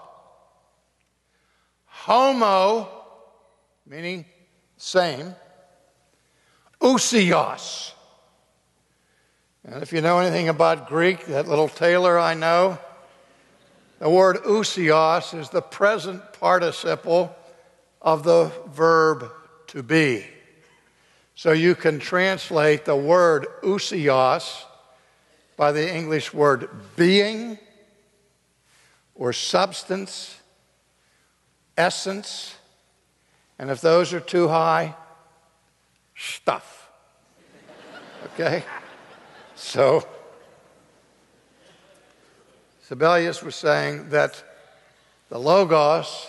[1.87, 2.88] Homo,
[3.87, 4.24] meaning
[4.76, 5.34] same,
[6.80, 7.92] ousios,
[9.64, 12.78] and if you know anything about Greek, that little tailor I know,
[14.01, 17.36] the word ousios is the present participle
[18.03, 19.30] of the verb
[19.68, 20.26] to be.
[21.34, 24.64] So you can translate the word ousios
[25.57, 27.59] by the English word being
[29.14, 30.38] or substance,
[31.76, 32.57] essence,
[33.59, 34.94] and if those are too high,
[36.16, 36.88] stuff.
[38.32, 38.64] Okay?
[39.55, 40.07] So,
[42.91, 44.43] Sabellius was saying that
[45.28, 46.26] the Logos,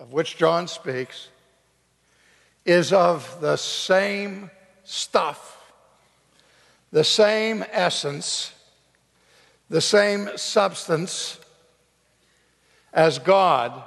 [0.00, 1.28] of which John speaks,
[2.64, 4.50] is of the same
[4.82, 5.62] stuff,
[6.90, 8.52] the same essence,
[9.70, 11.38] the same substance
[12.92, 13.80] as God,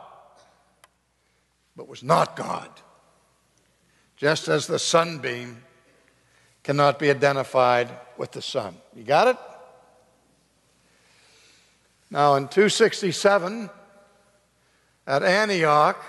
[1.76, 2.70] but was not God.
[4.16, 5.62] just as the sunbeam
[6.64, 8.78] cannot be identified with the sun.
[8.96, 9.38] You got it?
[12.12, 13.70] Now, in 267,
[15.08, 16.04] at Antioch,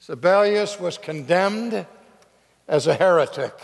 [0.00, 1.86] Sabellius was condemned
[2.66, 3.54] as a heretic.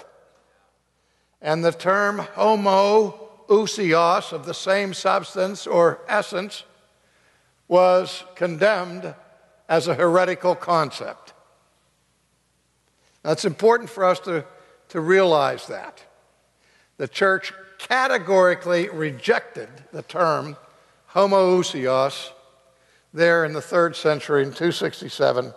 [1.41, 6.65] And the term homoousios, of the same substance or essence,
[7.69, 9.15] was condemned
[9.69, 11.33] as a heretical concept.
[13.25, 14.45] Now, it's important for us to,
[14.89, 16.03] to realize that.
[16.97, 20.57] The church categorically rejected the term
[21.15, 22.31] homoousios
[23.12, 25.55] there in the third century in 267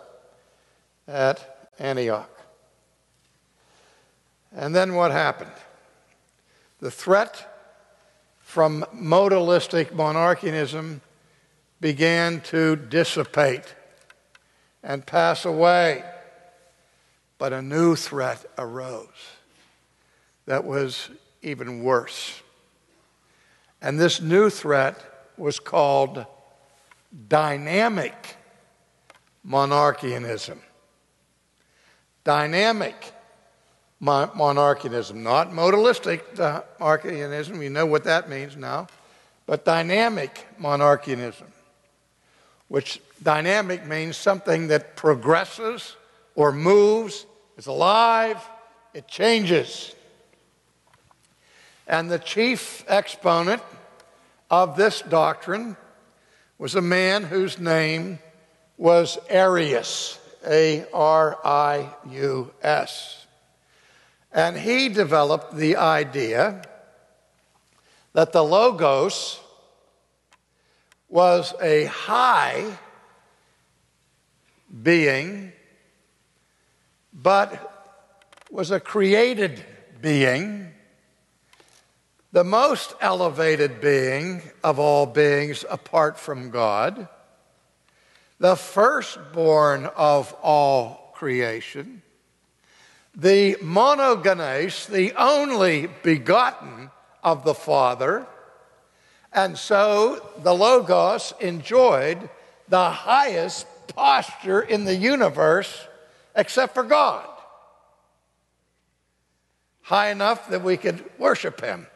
[1.08, 2.30] at Antioch.
[4.54, 5.50] And then what happened?
[6.80, 7.44] The threat
[8.38, 11.00] from modalistic monarchianism
[11.80, 13.74] began to dissipate
[14.82, 16.04] and pass away.
[17.36, 19.06] But a new threat arose
[20.46, 21.10] that was
[21.42, 22.40] even worse.
[23.80, 26.24] And this new threat was called
[27.28, 28.36] dynamic
[29.46, 30.58] monarchianism.
[32.24, 33.12] Dynamic
[34.02, 36.20] monarchianism, not modalistic
[36.78, 38.86] monarchianism, you know what that means now,
[39.46, 41.46] but dynamic monarchianism,
[42.68, 45.96] which dynamic means something that progresses
[46.34, 47.26] or moves,
[47.56, 48.46] is alive,
[48.94, 49.94] it changes.
[51.88, 53.62] And the chief exponent
[54.50, 55.76] of this doctrine
[56.58, 58.18] was a man whose name
[58.76, 63.26] was Arius, A R I U S.
[64.32, 66.62] And he developed the idea
[68.12, 69.40] that the Logos
[71.08, 72.78] was a high
[74.82, 75.52] being,
[77.12, 77.96] but
[78.50, 79.64] was a created
[80.00, 80.72] being
[82.32, 87.08] the most elevated being of all beings apart from God,
[88.38, 92.02] the firstborn of all creation,
[93.14, 96.90] the monogenes, the only begotten
[97.24, 98.26] of the Father.
[99.32, 102.28] And so the Logos enjoyed
[102.68, 105.86] the highest posture in the universe
[106.36, 107.26] except for God.
[109.82, 111.86] High enough that we could worship him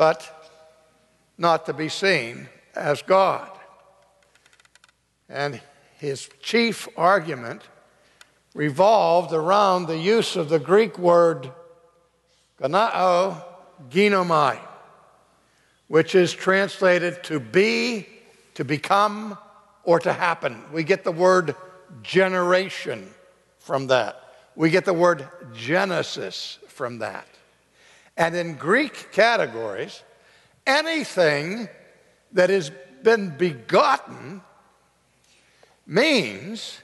[0.00, 0.50] but
[1.36, 3.50] not to be seen as God.
[5.28, 5.60] And
[5.98, 7.60] his chief argument
[8.54, 11.52] revolved around the use of the Greek word
[12.58, 13.44] ganao
[13.90, 14.58] ginomai,
[15.88, 18.06] which is translated to be,
[18.54, 19.36] to become,
[19.84, 20.62] or to happen.
[20.72, 21.54] We get the word
[22.02, 23.06] generation
[23.58, 24.16] from that.
[24.56, 27.26] We get the word Genesis from that.
[28.20, 30.02] And in Greek categories,
[30.66, 31.70] anything
[32.32, 32.70] that has
[33.02, 34.42] been begotten
[35.86, 36.78] means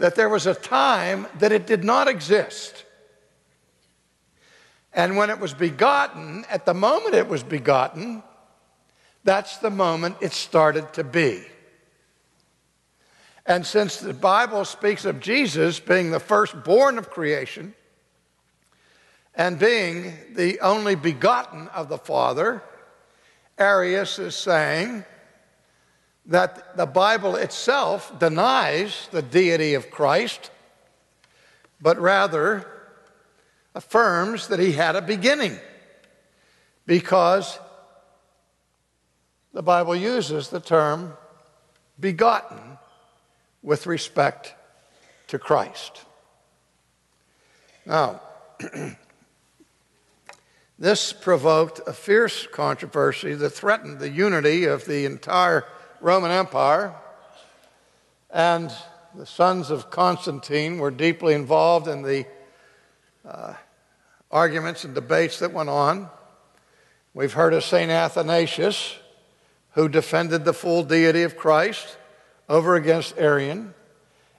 [0.00, 2.84] that there was a time that it did not exist.
[4.92, 8.24] And when it was begotten, at the moment it was begotten,
[9.22, 11.44] that's the moment it started to be.
[13.46, 17.74] And since the Bible speaks of Jesus being the firstborn of creation,
[19.36, 22.62] and being the only begotten of the Father,
[23.58, 25.04] Arius is saying
[26.26, 30.50] that the Bible itself denies the deity of Christ,
[31.80, 32.66] but rather
[33.74, 35.58] affirms that he had a beginning
[36.86, 37.58] because
[39.52, 41.16] the Bible uses the term
[41.98, 42.78] begotten
[43.62, 44.54] with respect
[45.28, 46.02] to Christ.
[47.86, 48.20] Now,
[50.78, 55.64] This provoked a fierce controversy that threatened the unity of the entire
[56.00, 56.92] Roman Empire.
[58.28, 58.72] And
[59.14, 62.26] the sons of Constantine were deeply involved in the
[63.24, 63.54] uh,
[64.32, 66.10] arguments and debates that went on.
[67.14, 67.92] We've heard of St.
[67.92, 68.96] Athanasius,
[69.74, 71.96] who defended the full deity of Christ
[72.48, 73.74] over against Arian.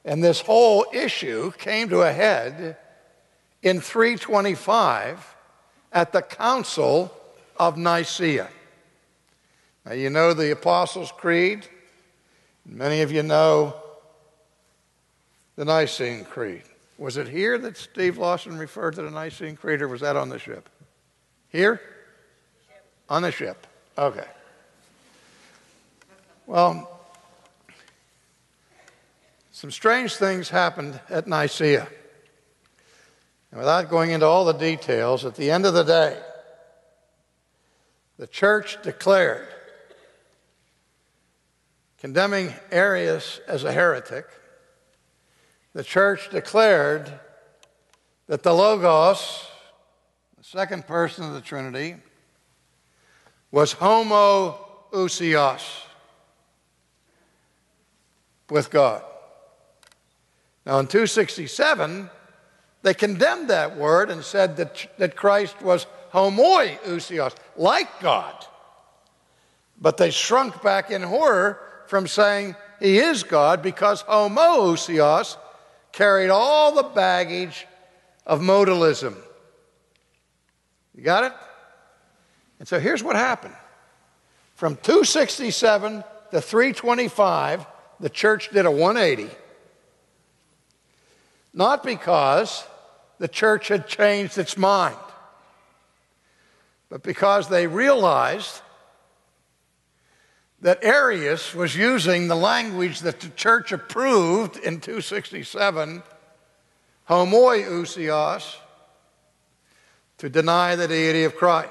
[0.03, 2.75] And this whole issue came to a head
[3.63, 5.34] in 325
[5.95, 7.09] at the Council
[7.57, 8.49] of Nicaea.
[9.85, 11.65] Now, you know the Apostles' Creed.
[12.65, 13.75] Many of you know
[15.55, 16.63] the Nicene Creed.
[16.97, 20.29] Was it here that Steve Lawson referred to the Nicene Creed, or was that on
[20.29, 20.69] the ship?
[21.49, 21.79] Here?
[23.09, 23.65] On the ship.
[23.97, 24.27] Okay.
[26.45, 26.91] Well,
[29.51, 31.87] some strange things happened at Nicaea.
[33.55, 36.19] And without going into all the details, at the end of the day,
[38.17, 39.47] the church declared,
[41.97, 44.25] condemning Arius as a heretic,
[45.71, 47.09] the church declared
[48.27, 49.47] that the Logos,
[50.37, 51.95] the second person of the Trinity,
[53.51, 55.61] was homoousios
[58.49, 59.01] with God.
[60.65, 62.09] Now, in 267,
[62.85, 68.45] they condemned that word and said that, that Christ was homoiousios, like God.
[69.81, 75.35] But they shrunk back in horror from saying he is God because homoousios
[75.93, 77.65] carried all the baggage
[78.23, 79.15] of modalism.
[80.93, 81.33] You got it?
[82.59, 83.55] And so here's what happened.
[84.53, 87.65] From 267 to 325,
[87.99, 89.35] the church did a 180.
[91.51, 92.63] Not because
[93.19, 94.97] the church had changed its mind,
[96.89, 98.61] but because they realized
[100.61, 106.01] that Arius was using the language that the church approved in 267,
[107.09, 108.55] homoiousios,
[110.17, 111.69] to deny the deity of Christ.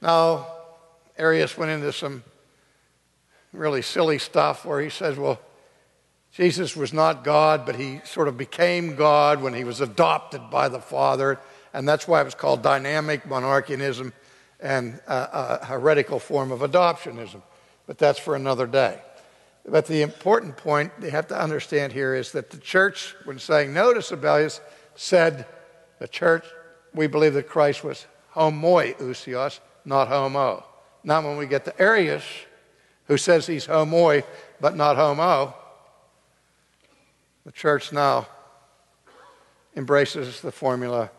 [0.00, 0.46] Now,
[1.16, 2.24] Arius went into some
[3.52, 5.40] really silly stuff where he says, well,
[6.38, 10.68] Jesus was not God, but he sort of became God when he was adopted by
[10.68, 11.40] the Father.
[11.74, 14.12] And that's why it was called dynamic monarchianism
[14.60, 17.42] and a, a heretical form of adoptionism.
[17.88, 19.00] But that's for another day.
[19.66, 23.74] But the important point you have to understand here is that the church, when saying
[23.74, 24.60] no to Sabellius,
[24.94, 25.44] said
[25.98, 26.44] the church,
[26.94, 30.64] we believe that Christ was homoiousios, not homo.
[31.02, 32.22] Now, when we get to Arius,
[33.08, 34.22] who says he's homoi
[34.60, 35.56] but not homo,
[37.48, 38.26] the church now
[39.74, 41.10] embraces the formula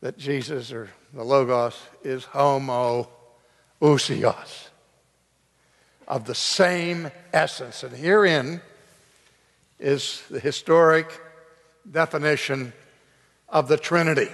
[0.00, 3.08] that Jesus or the Logos is homo
[3.80, 4.66] ousios,
[6.08, 7.84] of the same essence.
[7.84, 8.60] And herein
[9.78, 11.08] is the historic
[11.88, 12.72] definition
[13.48, 14.32] of the Trinity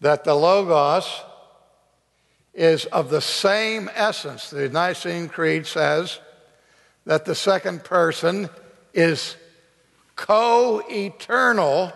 [0.00, 1.08] that the Logos
[2.52, 4.50] is of the same essence.
[4.50, 6.18] The Nicene Creed says
[7.04, 8.48] that the second person
[8.94, 9.36] is
[10.16, 11.92] co eternal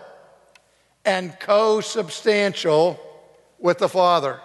[1.05, 2.99] and co substantial
[3.59, 4.39] with the Father,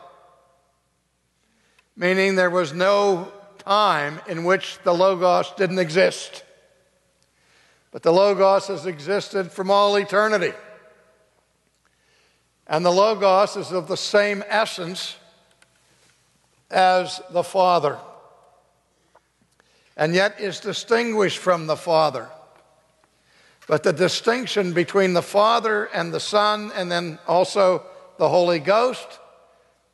[1.96, 6.44] meaning there was no time in which the Logos didn't exist.
[7.90, 10.52] But the Logos has existed from all eternity.
[12.66, 15.16] And the Logos is of the same essence
[16.70, 17.98] as the Father,
[20.02, 22.28] and yet is distinguished from the Father.
[23.68, 27.84] But the distinction between the Father and the Son, and then also
[28.18, 29.20] the Holy Ghost,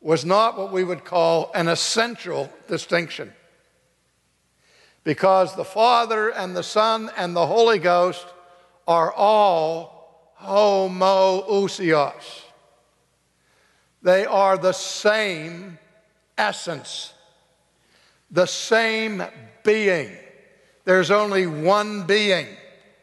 [0.01, 3.31] was not what we would call an essential distinction.
[5.03, 8.25] Because the Father and the Son and the Holy Ghost
[8.87, 12.45] are all homoousios.
[14.01, 15.77] They are the same
[16.35, 17.13] essence,
[18.31, 19.23] the same
[19.69, 20.09] being.
[20.83, 22.47] There's only one being,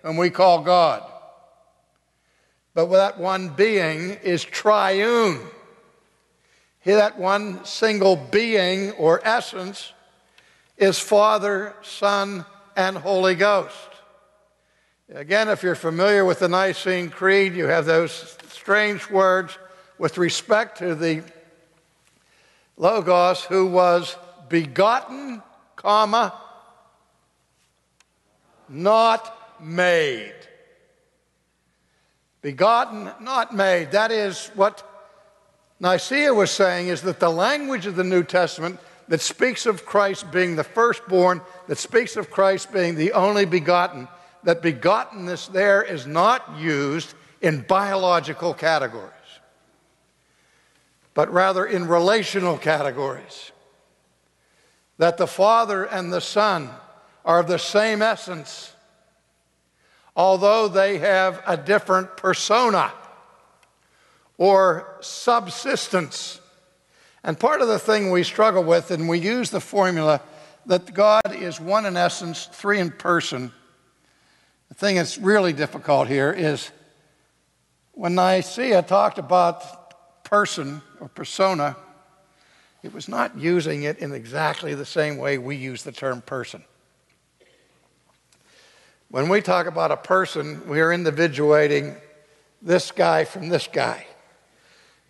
[0.02, 1.00] and we call God.
[2.74, 5.38] But that one being is triune.
[6.84, 9.92] That one single being or essence
[10.76, 12.44] is Father, Son,
[12.76, 13.90] and Holy Ghost.
[15.14, 19.56] Again, if you're familiar with the Nicene Creed, you have those strange words
[19.98, 21.22] with respect to the
[22.76, 24.16] Logos who was
[24.48, 25.44] begotten,
[25.76, 26.40] comma,
[28.68, 30.34] not made.
[32.42, 33.92] Begotten, not made.
[33.92, 34.82] That is what
[35.80, 40.30] Nicaea was saying is that the language of the New Testament that speaks of Christ
[40.32, 44.08] being the firstborn, that speaks of Christ being the only begotten,
[44.44, 49.12] that begottenness there is not used in biological categories
[51.16, 53.50] but rather in relational categories.
[54.98, 56.68] That the Father and the Son
[57.26, 58.72] are of the same essence,
[60.14, 62.92] although they have a different persona
[64.38, 66.40] or subsistence.
[67.24, 70.22] And part of the thing we struggle with, and we use the formula
[70.66, 73.50] that God is one in essence, three in person.
[74.68, 76.70] The thing that's really difficult here is
[77.92, 81.76] when Nicaea talked about person or persona,
[82.84, 86.62] it was not using it in exactly the same way we use the term person.
[89.09, 91.94] When we talk about a person, we are individuating
[92.61, 94.04] this guy from this guy.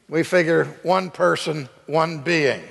[0.09, 2.63] We figure one person, one being,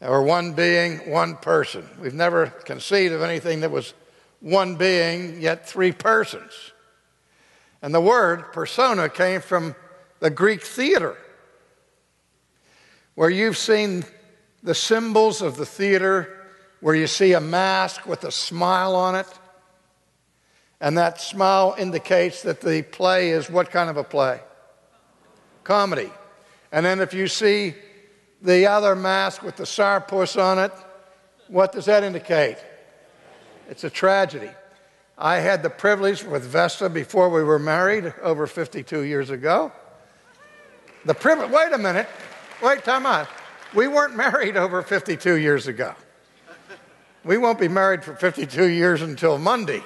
[0.00, 1.88] or one being, one person.
[2.00, 3.94] We've never conceived of anything that was
[4.40, 6.52] one being, yet three persons.
[7.82, 9.74] And the word persona came from
[10.20, 11.16] the Greek theater,
[13.16, 14.04] where you've seen
[14.62, 16.46] the symbols of the theater,
[16.80, 19.26] where you see a mask with a smile on it.
[20.82, 24.40] And that smile indicates that the play is what kind of a play?
[25.62, 26.10] Comedy.
[26.72, 27.74] And then if you see
[28.42, 30.72] the other mask with the sourpuss on it,
[31.46, 32.56] what does that indicate?
[33.70, 34.50] It's a tragedy.
[35.16, 39.70] I had the privilege with Vesta before we were married over 52 years ago.
[41.04, 42.08] The privilege, wait a minute,
[42.60, 43.28] wait, time out.
[43.72, 45.94] We weren't married over 52 years ago.
[47.22, 49.84] We won't be married for 52 years until Monday.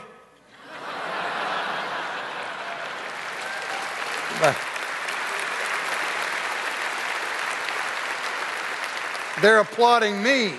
[9.41, 10.53] They're applauding me.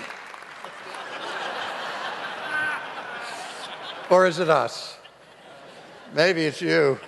[4.10, 4.96] Or is it us?
[6.14, 6.98] Maybe it's you.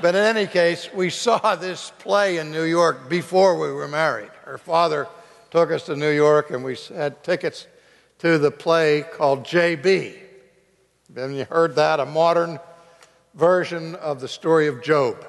[0.00, 4.30] But in any case, we saw this play in New York before we were married.
[4.44, 5.06] Her father
[5.50, 7.66] took us to New York and we had tickets
[8.18, 10.18] to the play called JB.
[11.14, 12.00] Have you heard that?
[12.00, 12.58] A modern
[13.34, 15.28] version of the story of Job.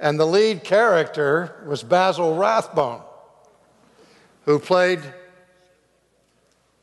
[0.00, 3.02] And the lead character was Basil Rathbone,
[4.44, 5.00] who played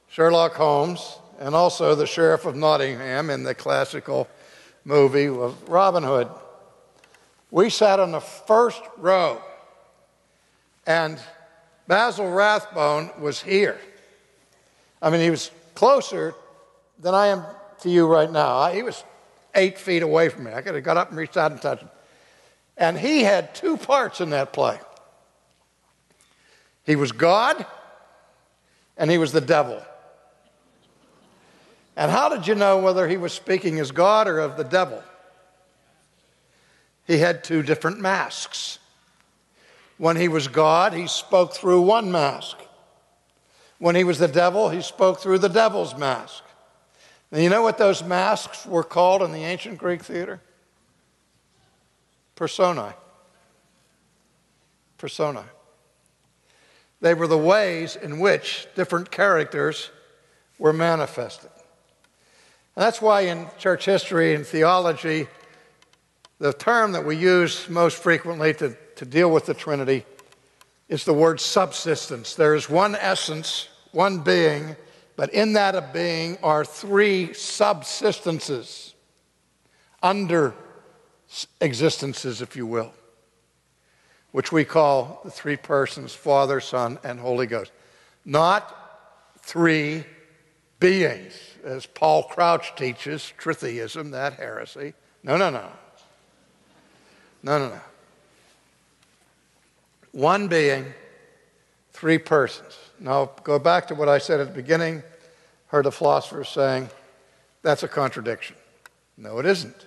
[0.10, 4.28] Sherlock Holmes and also the Sheriff of Nottingham in the classical
[4.84, 6.30] movie of Robin Hood.
[7.52, 9.42] We sat on the first row,
[10.86, 11.18] and
[11.88, 13.80] Basil Rathbone was here.
[15.02, 16.36] I mean, he was closer
[17.00, 17.44] than I am
[17.82, 18.72] to you right now.
[18.72, 19.04] He was
[19.54, 20.54] eight feet away from me.
[20.54, 21.90] I could have got up and reached out and touched him.
[22.78, 24.80] And he had two parts in that play
[26.86, 27.66] he was God,
[28.96, 29.82] and he was the devil.
[31.98, 35.02] And how did you know whether he was speaking as God or of the devil?
[37.08, 38.80] He had two different masks.
[39.98, 42.58] When he was God, he spoke through one mask.
[43.80, 46.44] When he was the devil, he spoke through the devil's mask.
[47.32, 50.42] And you know what those masks were called in the ancient Greek theater?
[52.36, 52.94] Personae.
[54.98, 55.44] Personae.
[57.02, 59.90] They were the ways in which different characters
[60.58, 61.52] were manifested.
[62.76, 65.28] And that's why in church history and theology,
[66.40, 70.06] the term that we use most frequently to, to deal with the Trinity
[70.90, 72.36] is the word subsistence.
[72.36, 74.76] There is one essence, one being,
[75.16, 78.94] but in that being are three subsistences,
[80.04, 80.54] under
[81.62, 82.94] existences, if you will,
[84.32, 87.72] which we call the three persons Father, Son, and Holy Ghost.
[88.26, 88.74] Not
[89.42, 90.04] three
[90.80, 91.34] beings
[91.64, 94.94] as Paul Crouch teaches, tritheism, that heresy.
[95.24, 95.70] No, no, no.
[97.44, 97.82] No, no, no.
[100.12, 100.94] One being,
[101.92, 102.78] three persons.
[103.00, 105.04] Now, go back to what I said at the beginning.
[105.68, 106.90] Heard a philosopher saying,
[107.62, 108.56] that's a contradiction.
[109.18, 109.86] No, it isn't.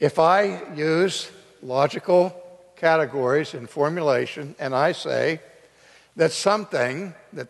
[0.00, 1.30] If I use
[1.62, 2.34] logical
[2.76, 5.40] categories in formulation and I say
[6.16, 7.48] that something that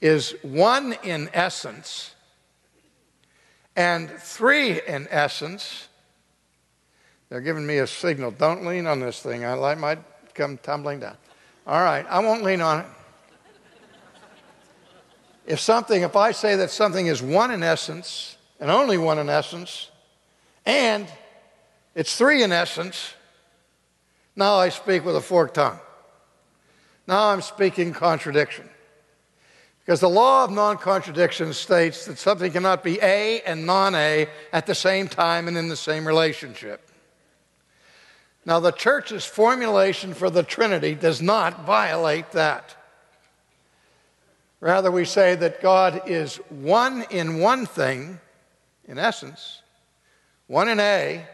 [0.00, 2.14] is one in essence
[3.76, 5.88] and three in essence.
[7.28, 8.32] They're giving me a signal.
[8.32, 9.44] Don't lean on this thing.
[9.44, 10.00] I might
[10.34, 11.16] come tumbling down.
[11.66, 12.86] All right, I won't lean on it.
[15.46, 19.28] If something, if I say that something is one in essence and only one in
[19.28, 19.90] essence,
[20.66, 21.06] and
[21.94, 23.14] it's three in essence,
[24.34, 25.78] now I speak with a forked tongue.
[27.06, 28.68] Now I'm speaking contradiction.
[29.84, 34.28] Because the law of non contradiction states that something cannot be A and non A
[34.52, 36.88] at the same time and in the same relationship.
[38.44, 42.76] Now, the church's formulation for the Trinity does not violate that.
[44.60, 48.20] Rather, we say that God is one in one thing,
[48.86, 49.62] in essence,
[50.48, 51.24] one in A,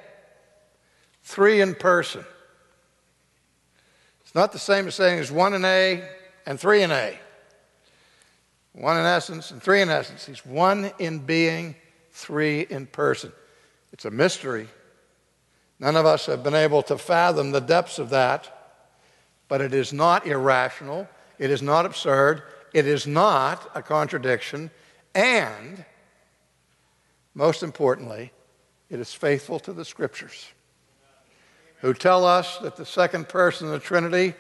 [1.28, 2.24] three in person.
[4.22, 6.02] It's not the same as saying there's one in A
[6.46, 7.18] and three in A.
[8.72, 10.24] One in essence and three in essence.
[10.24, 11.76] He's one in being,
[12.12, 13.30] three in person.
[13.92, 14.68] It's a mystery.
[15.78, 18.74] None of us have been able to fathom the depths of that,
[19.48, 21.06] but it is not irrational.
[21.38, 22.42] It is not absurd.
[22.72, 24.70] It is not a contradiction.
[25.14, 25.84] And
[27.34, 28.32] most importantly,
[28.88, 30.46] it is faithful to the Scriptures,
[31.80, 34.34] who tell us that the second person of the Trinity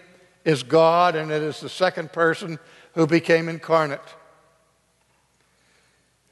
[0.44, 2.58] is God and it is the second person
[2.94, 4.00] who became incarnate,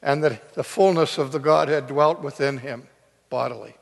[0.01, 2.87] and that the fullness of the Godhead dwelt within him
[3.29, 3.75] bodily.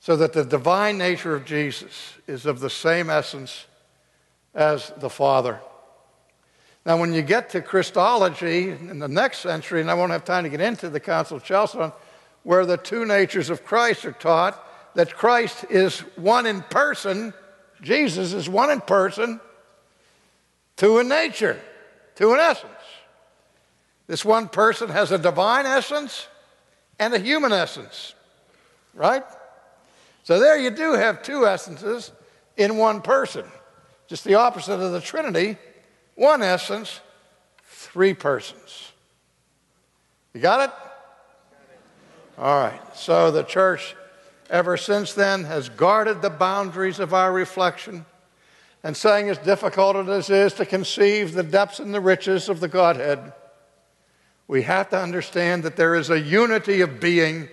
[0.00, 3.66] So that the divine nature of Jesus is of the same essence
[4.54, 5.60] as the Father.
[6.84, 10.42] Now, when you get to Christology in the next century, and I won't have time
[10.42, 11.92] to get into the Council of Chalcedon,
[12.42, 14.60] where the two natures of Christ are taught,
[14.94, 17.32] that Christ is one in person,
[17.80, 19.40] Jesus is one in person,
[20.76, 21.60] two in nature,
[22.14, 22.70] two in essence.
[24.06, 26.28] This one person has a divine essence
[26.98, 28.14] and a human essence,
[28.94, 29.24] right?
[30.24, 32.12] So there you do have two essences
[32.56, 33.44] in one person.
[34.06, 35.56] Just the opposite of the Trinity
[36.14, 37.00] one essence,
[37.64, 38.92] three persons.
[40.34, 40.74] You got it?
[42.38, 42.80] All right.
[42.96, 43.94] So the church,
[44.52, 48.04] ever since then, has guarded the boundaries of our reflection
[48.84, 52.60] and saying, as difficult as it is to conceive the depths and the riches of
[52.60, 53.32] the Godhead,
[54.46, 57.48] we have to understand that there is a unity of being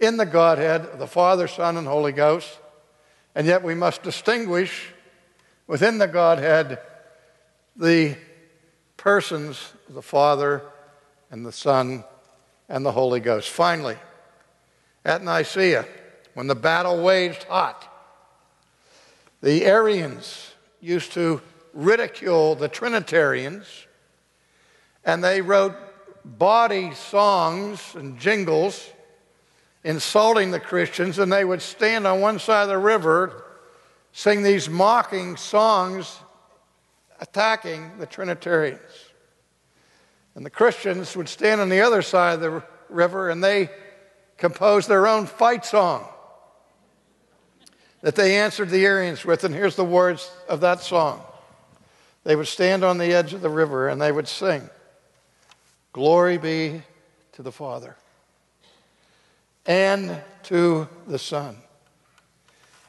[0.00, 2.58] in the Godhead, the Father, Son, and Holy Ghost,
[3.34, 4.92] and yet we must distinguish
[5.66, 6.78] within the Godhead
[7.76, 8.16] the
[8.96, 10.62] persons, of the Father
[11.30, 12.04] and the Son
[12.68, 13.50] and the Holy Ghost.
[13.50, 13.96] Finally,
[15.04, 15.86] at Nicaea,
[16.36, 17.90] when the battle waged hot,
[19.40, 21.40] the Arians used to
[21.72, 23.64] ridicule the Trinitarians,
[25.02, 25.74] and they wrote
[26.26, 28.86] bawdy songs and jingles
[29.82, 33.44] insulting the Christians, and they would stand on one side of the river,
[34.12, 36.18] sing these mocking songs
[37.18, 39.10] attacking the Trinitarians.
[40.34, 43.70] And the Christians would stand on the other side of the river and they
[44.36, 46.06] composed their own fight song
[48.02, 49.44] that they answered the Arians with.
[49.44, 51.22] And here's the words of that song
[52.24, 54.68] they would stand on the edge of the river and they would sing,
[55.92, 56.82] Glory be
[57.32, 57.96] to the Father
[59.64, 61.56] and to the Son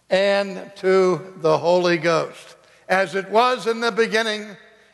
[0.09, 2.57] and to the Holy Ghost
[2.89, 4.45] as it was in the beginning,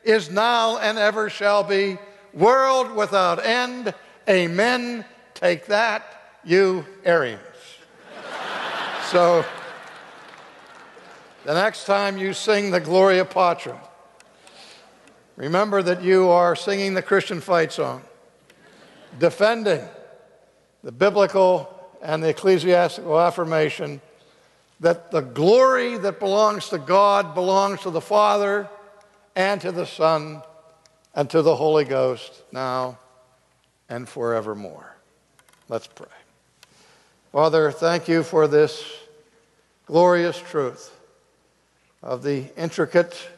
[0.03, 1.97] is now, and ever shall be,
[2.33, 3.93] world without end.
[4.27, 5.05] Amen.
[5.33, 7.39] Take that, you Arians.
[9.11, 9.45] so,
[11.45, 13.73] the next time you sing the Gloria Patri,
[15.35, 18.01] remember that you are singing the Christian fight song,
[19.19, 19.85] defending
[20.83, 21.69] the biblical
[22.01, 24.01] and the ecclesiastical affirmation
[24.79, 28.69] that the glory that belongs to God belongs to the Father
[29.35, 30.41] and to the Son
[31.15, 32.97] and to the Holy Ghost now
[33.89, 34.95] and forevermore.
[35.69, 36.07] Let's pray.
[37.31, 38.83] Father, thank you for this
[39.85, 40.92] glorious truth
[42.03, 43.29] of the intricate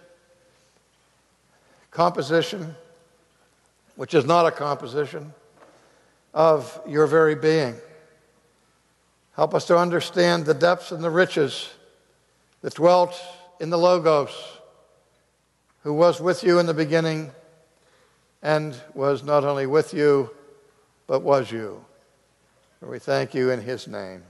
[1.92, 2.76] composition,
[3.96, 5.34] which is not a composition,
[6.34, 7.76] of your very being.
[9.36, 11.70] Help us to understand the depths and the riches
[12.62, 13.22] that dwelt
[13.60, 14.34] in the Logos,
[15.84, 17.32] who was with you in the beginning
[18.42, 20.30] and was not only with you,
[21.08, 21.84] but was you.
[22.82, 24.24] we thank you in his name.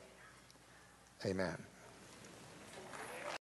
[1.26, 1.65] Amen.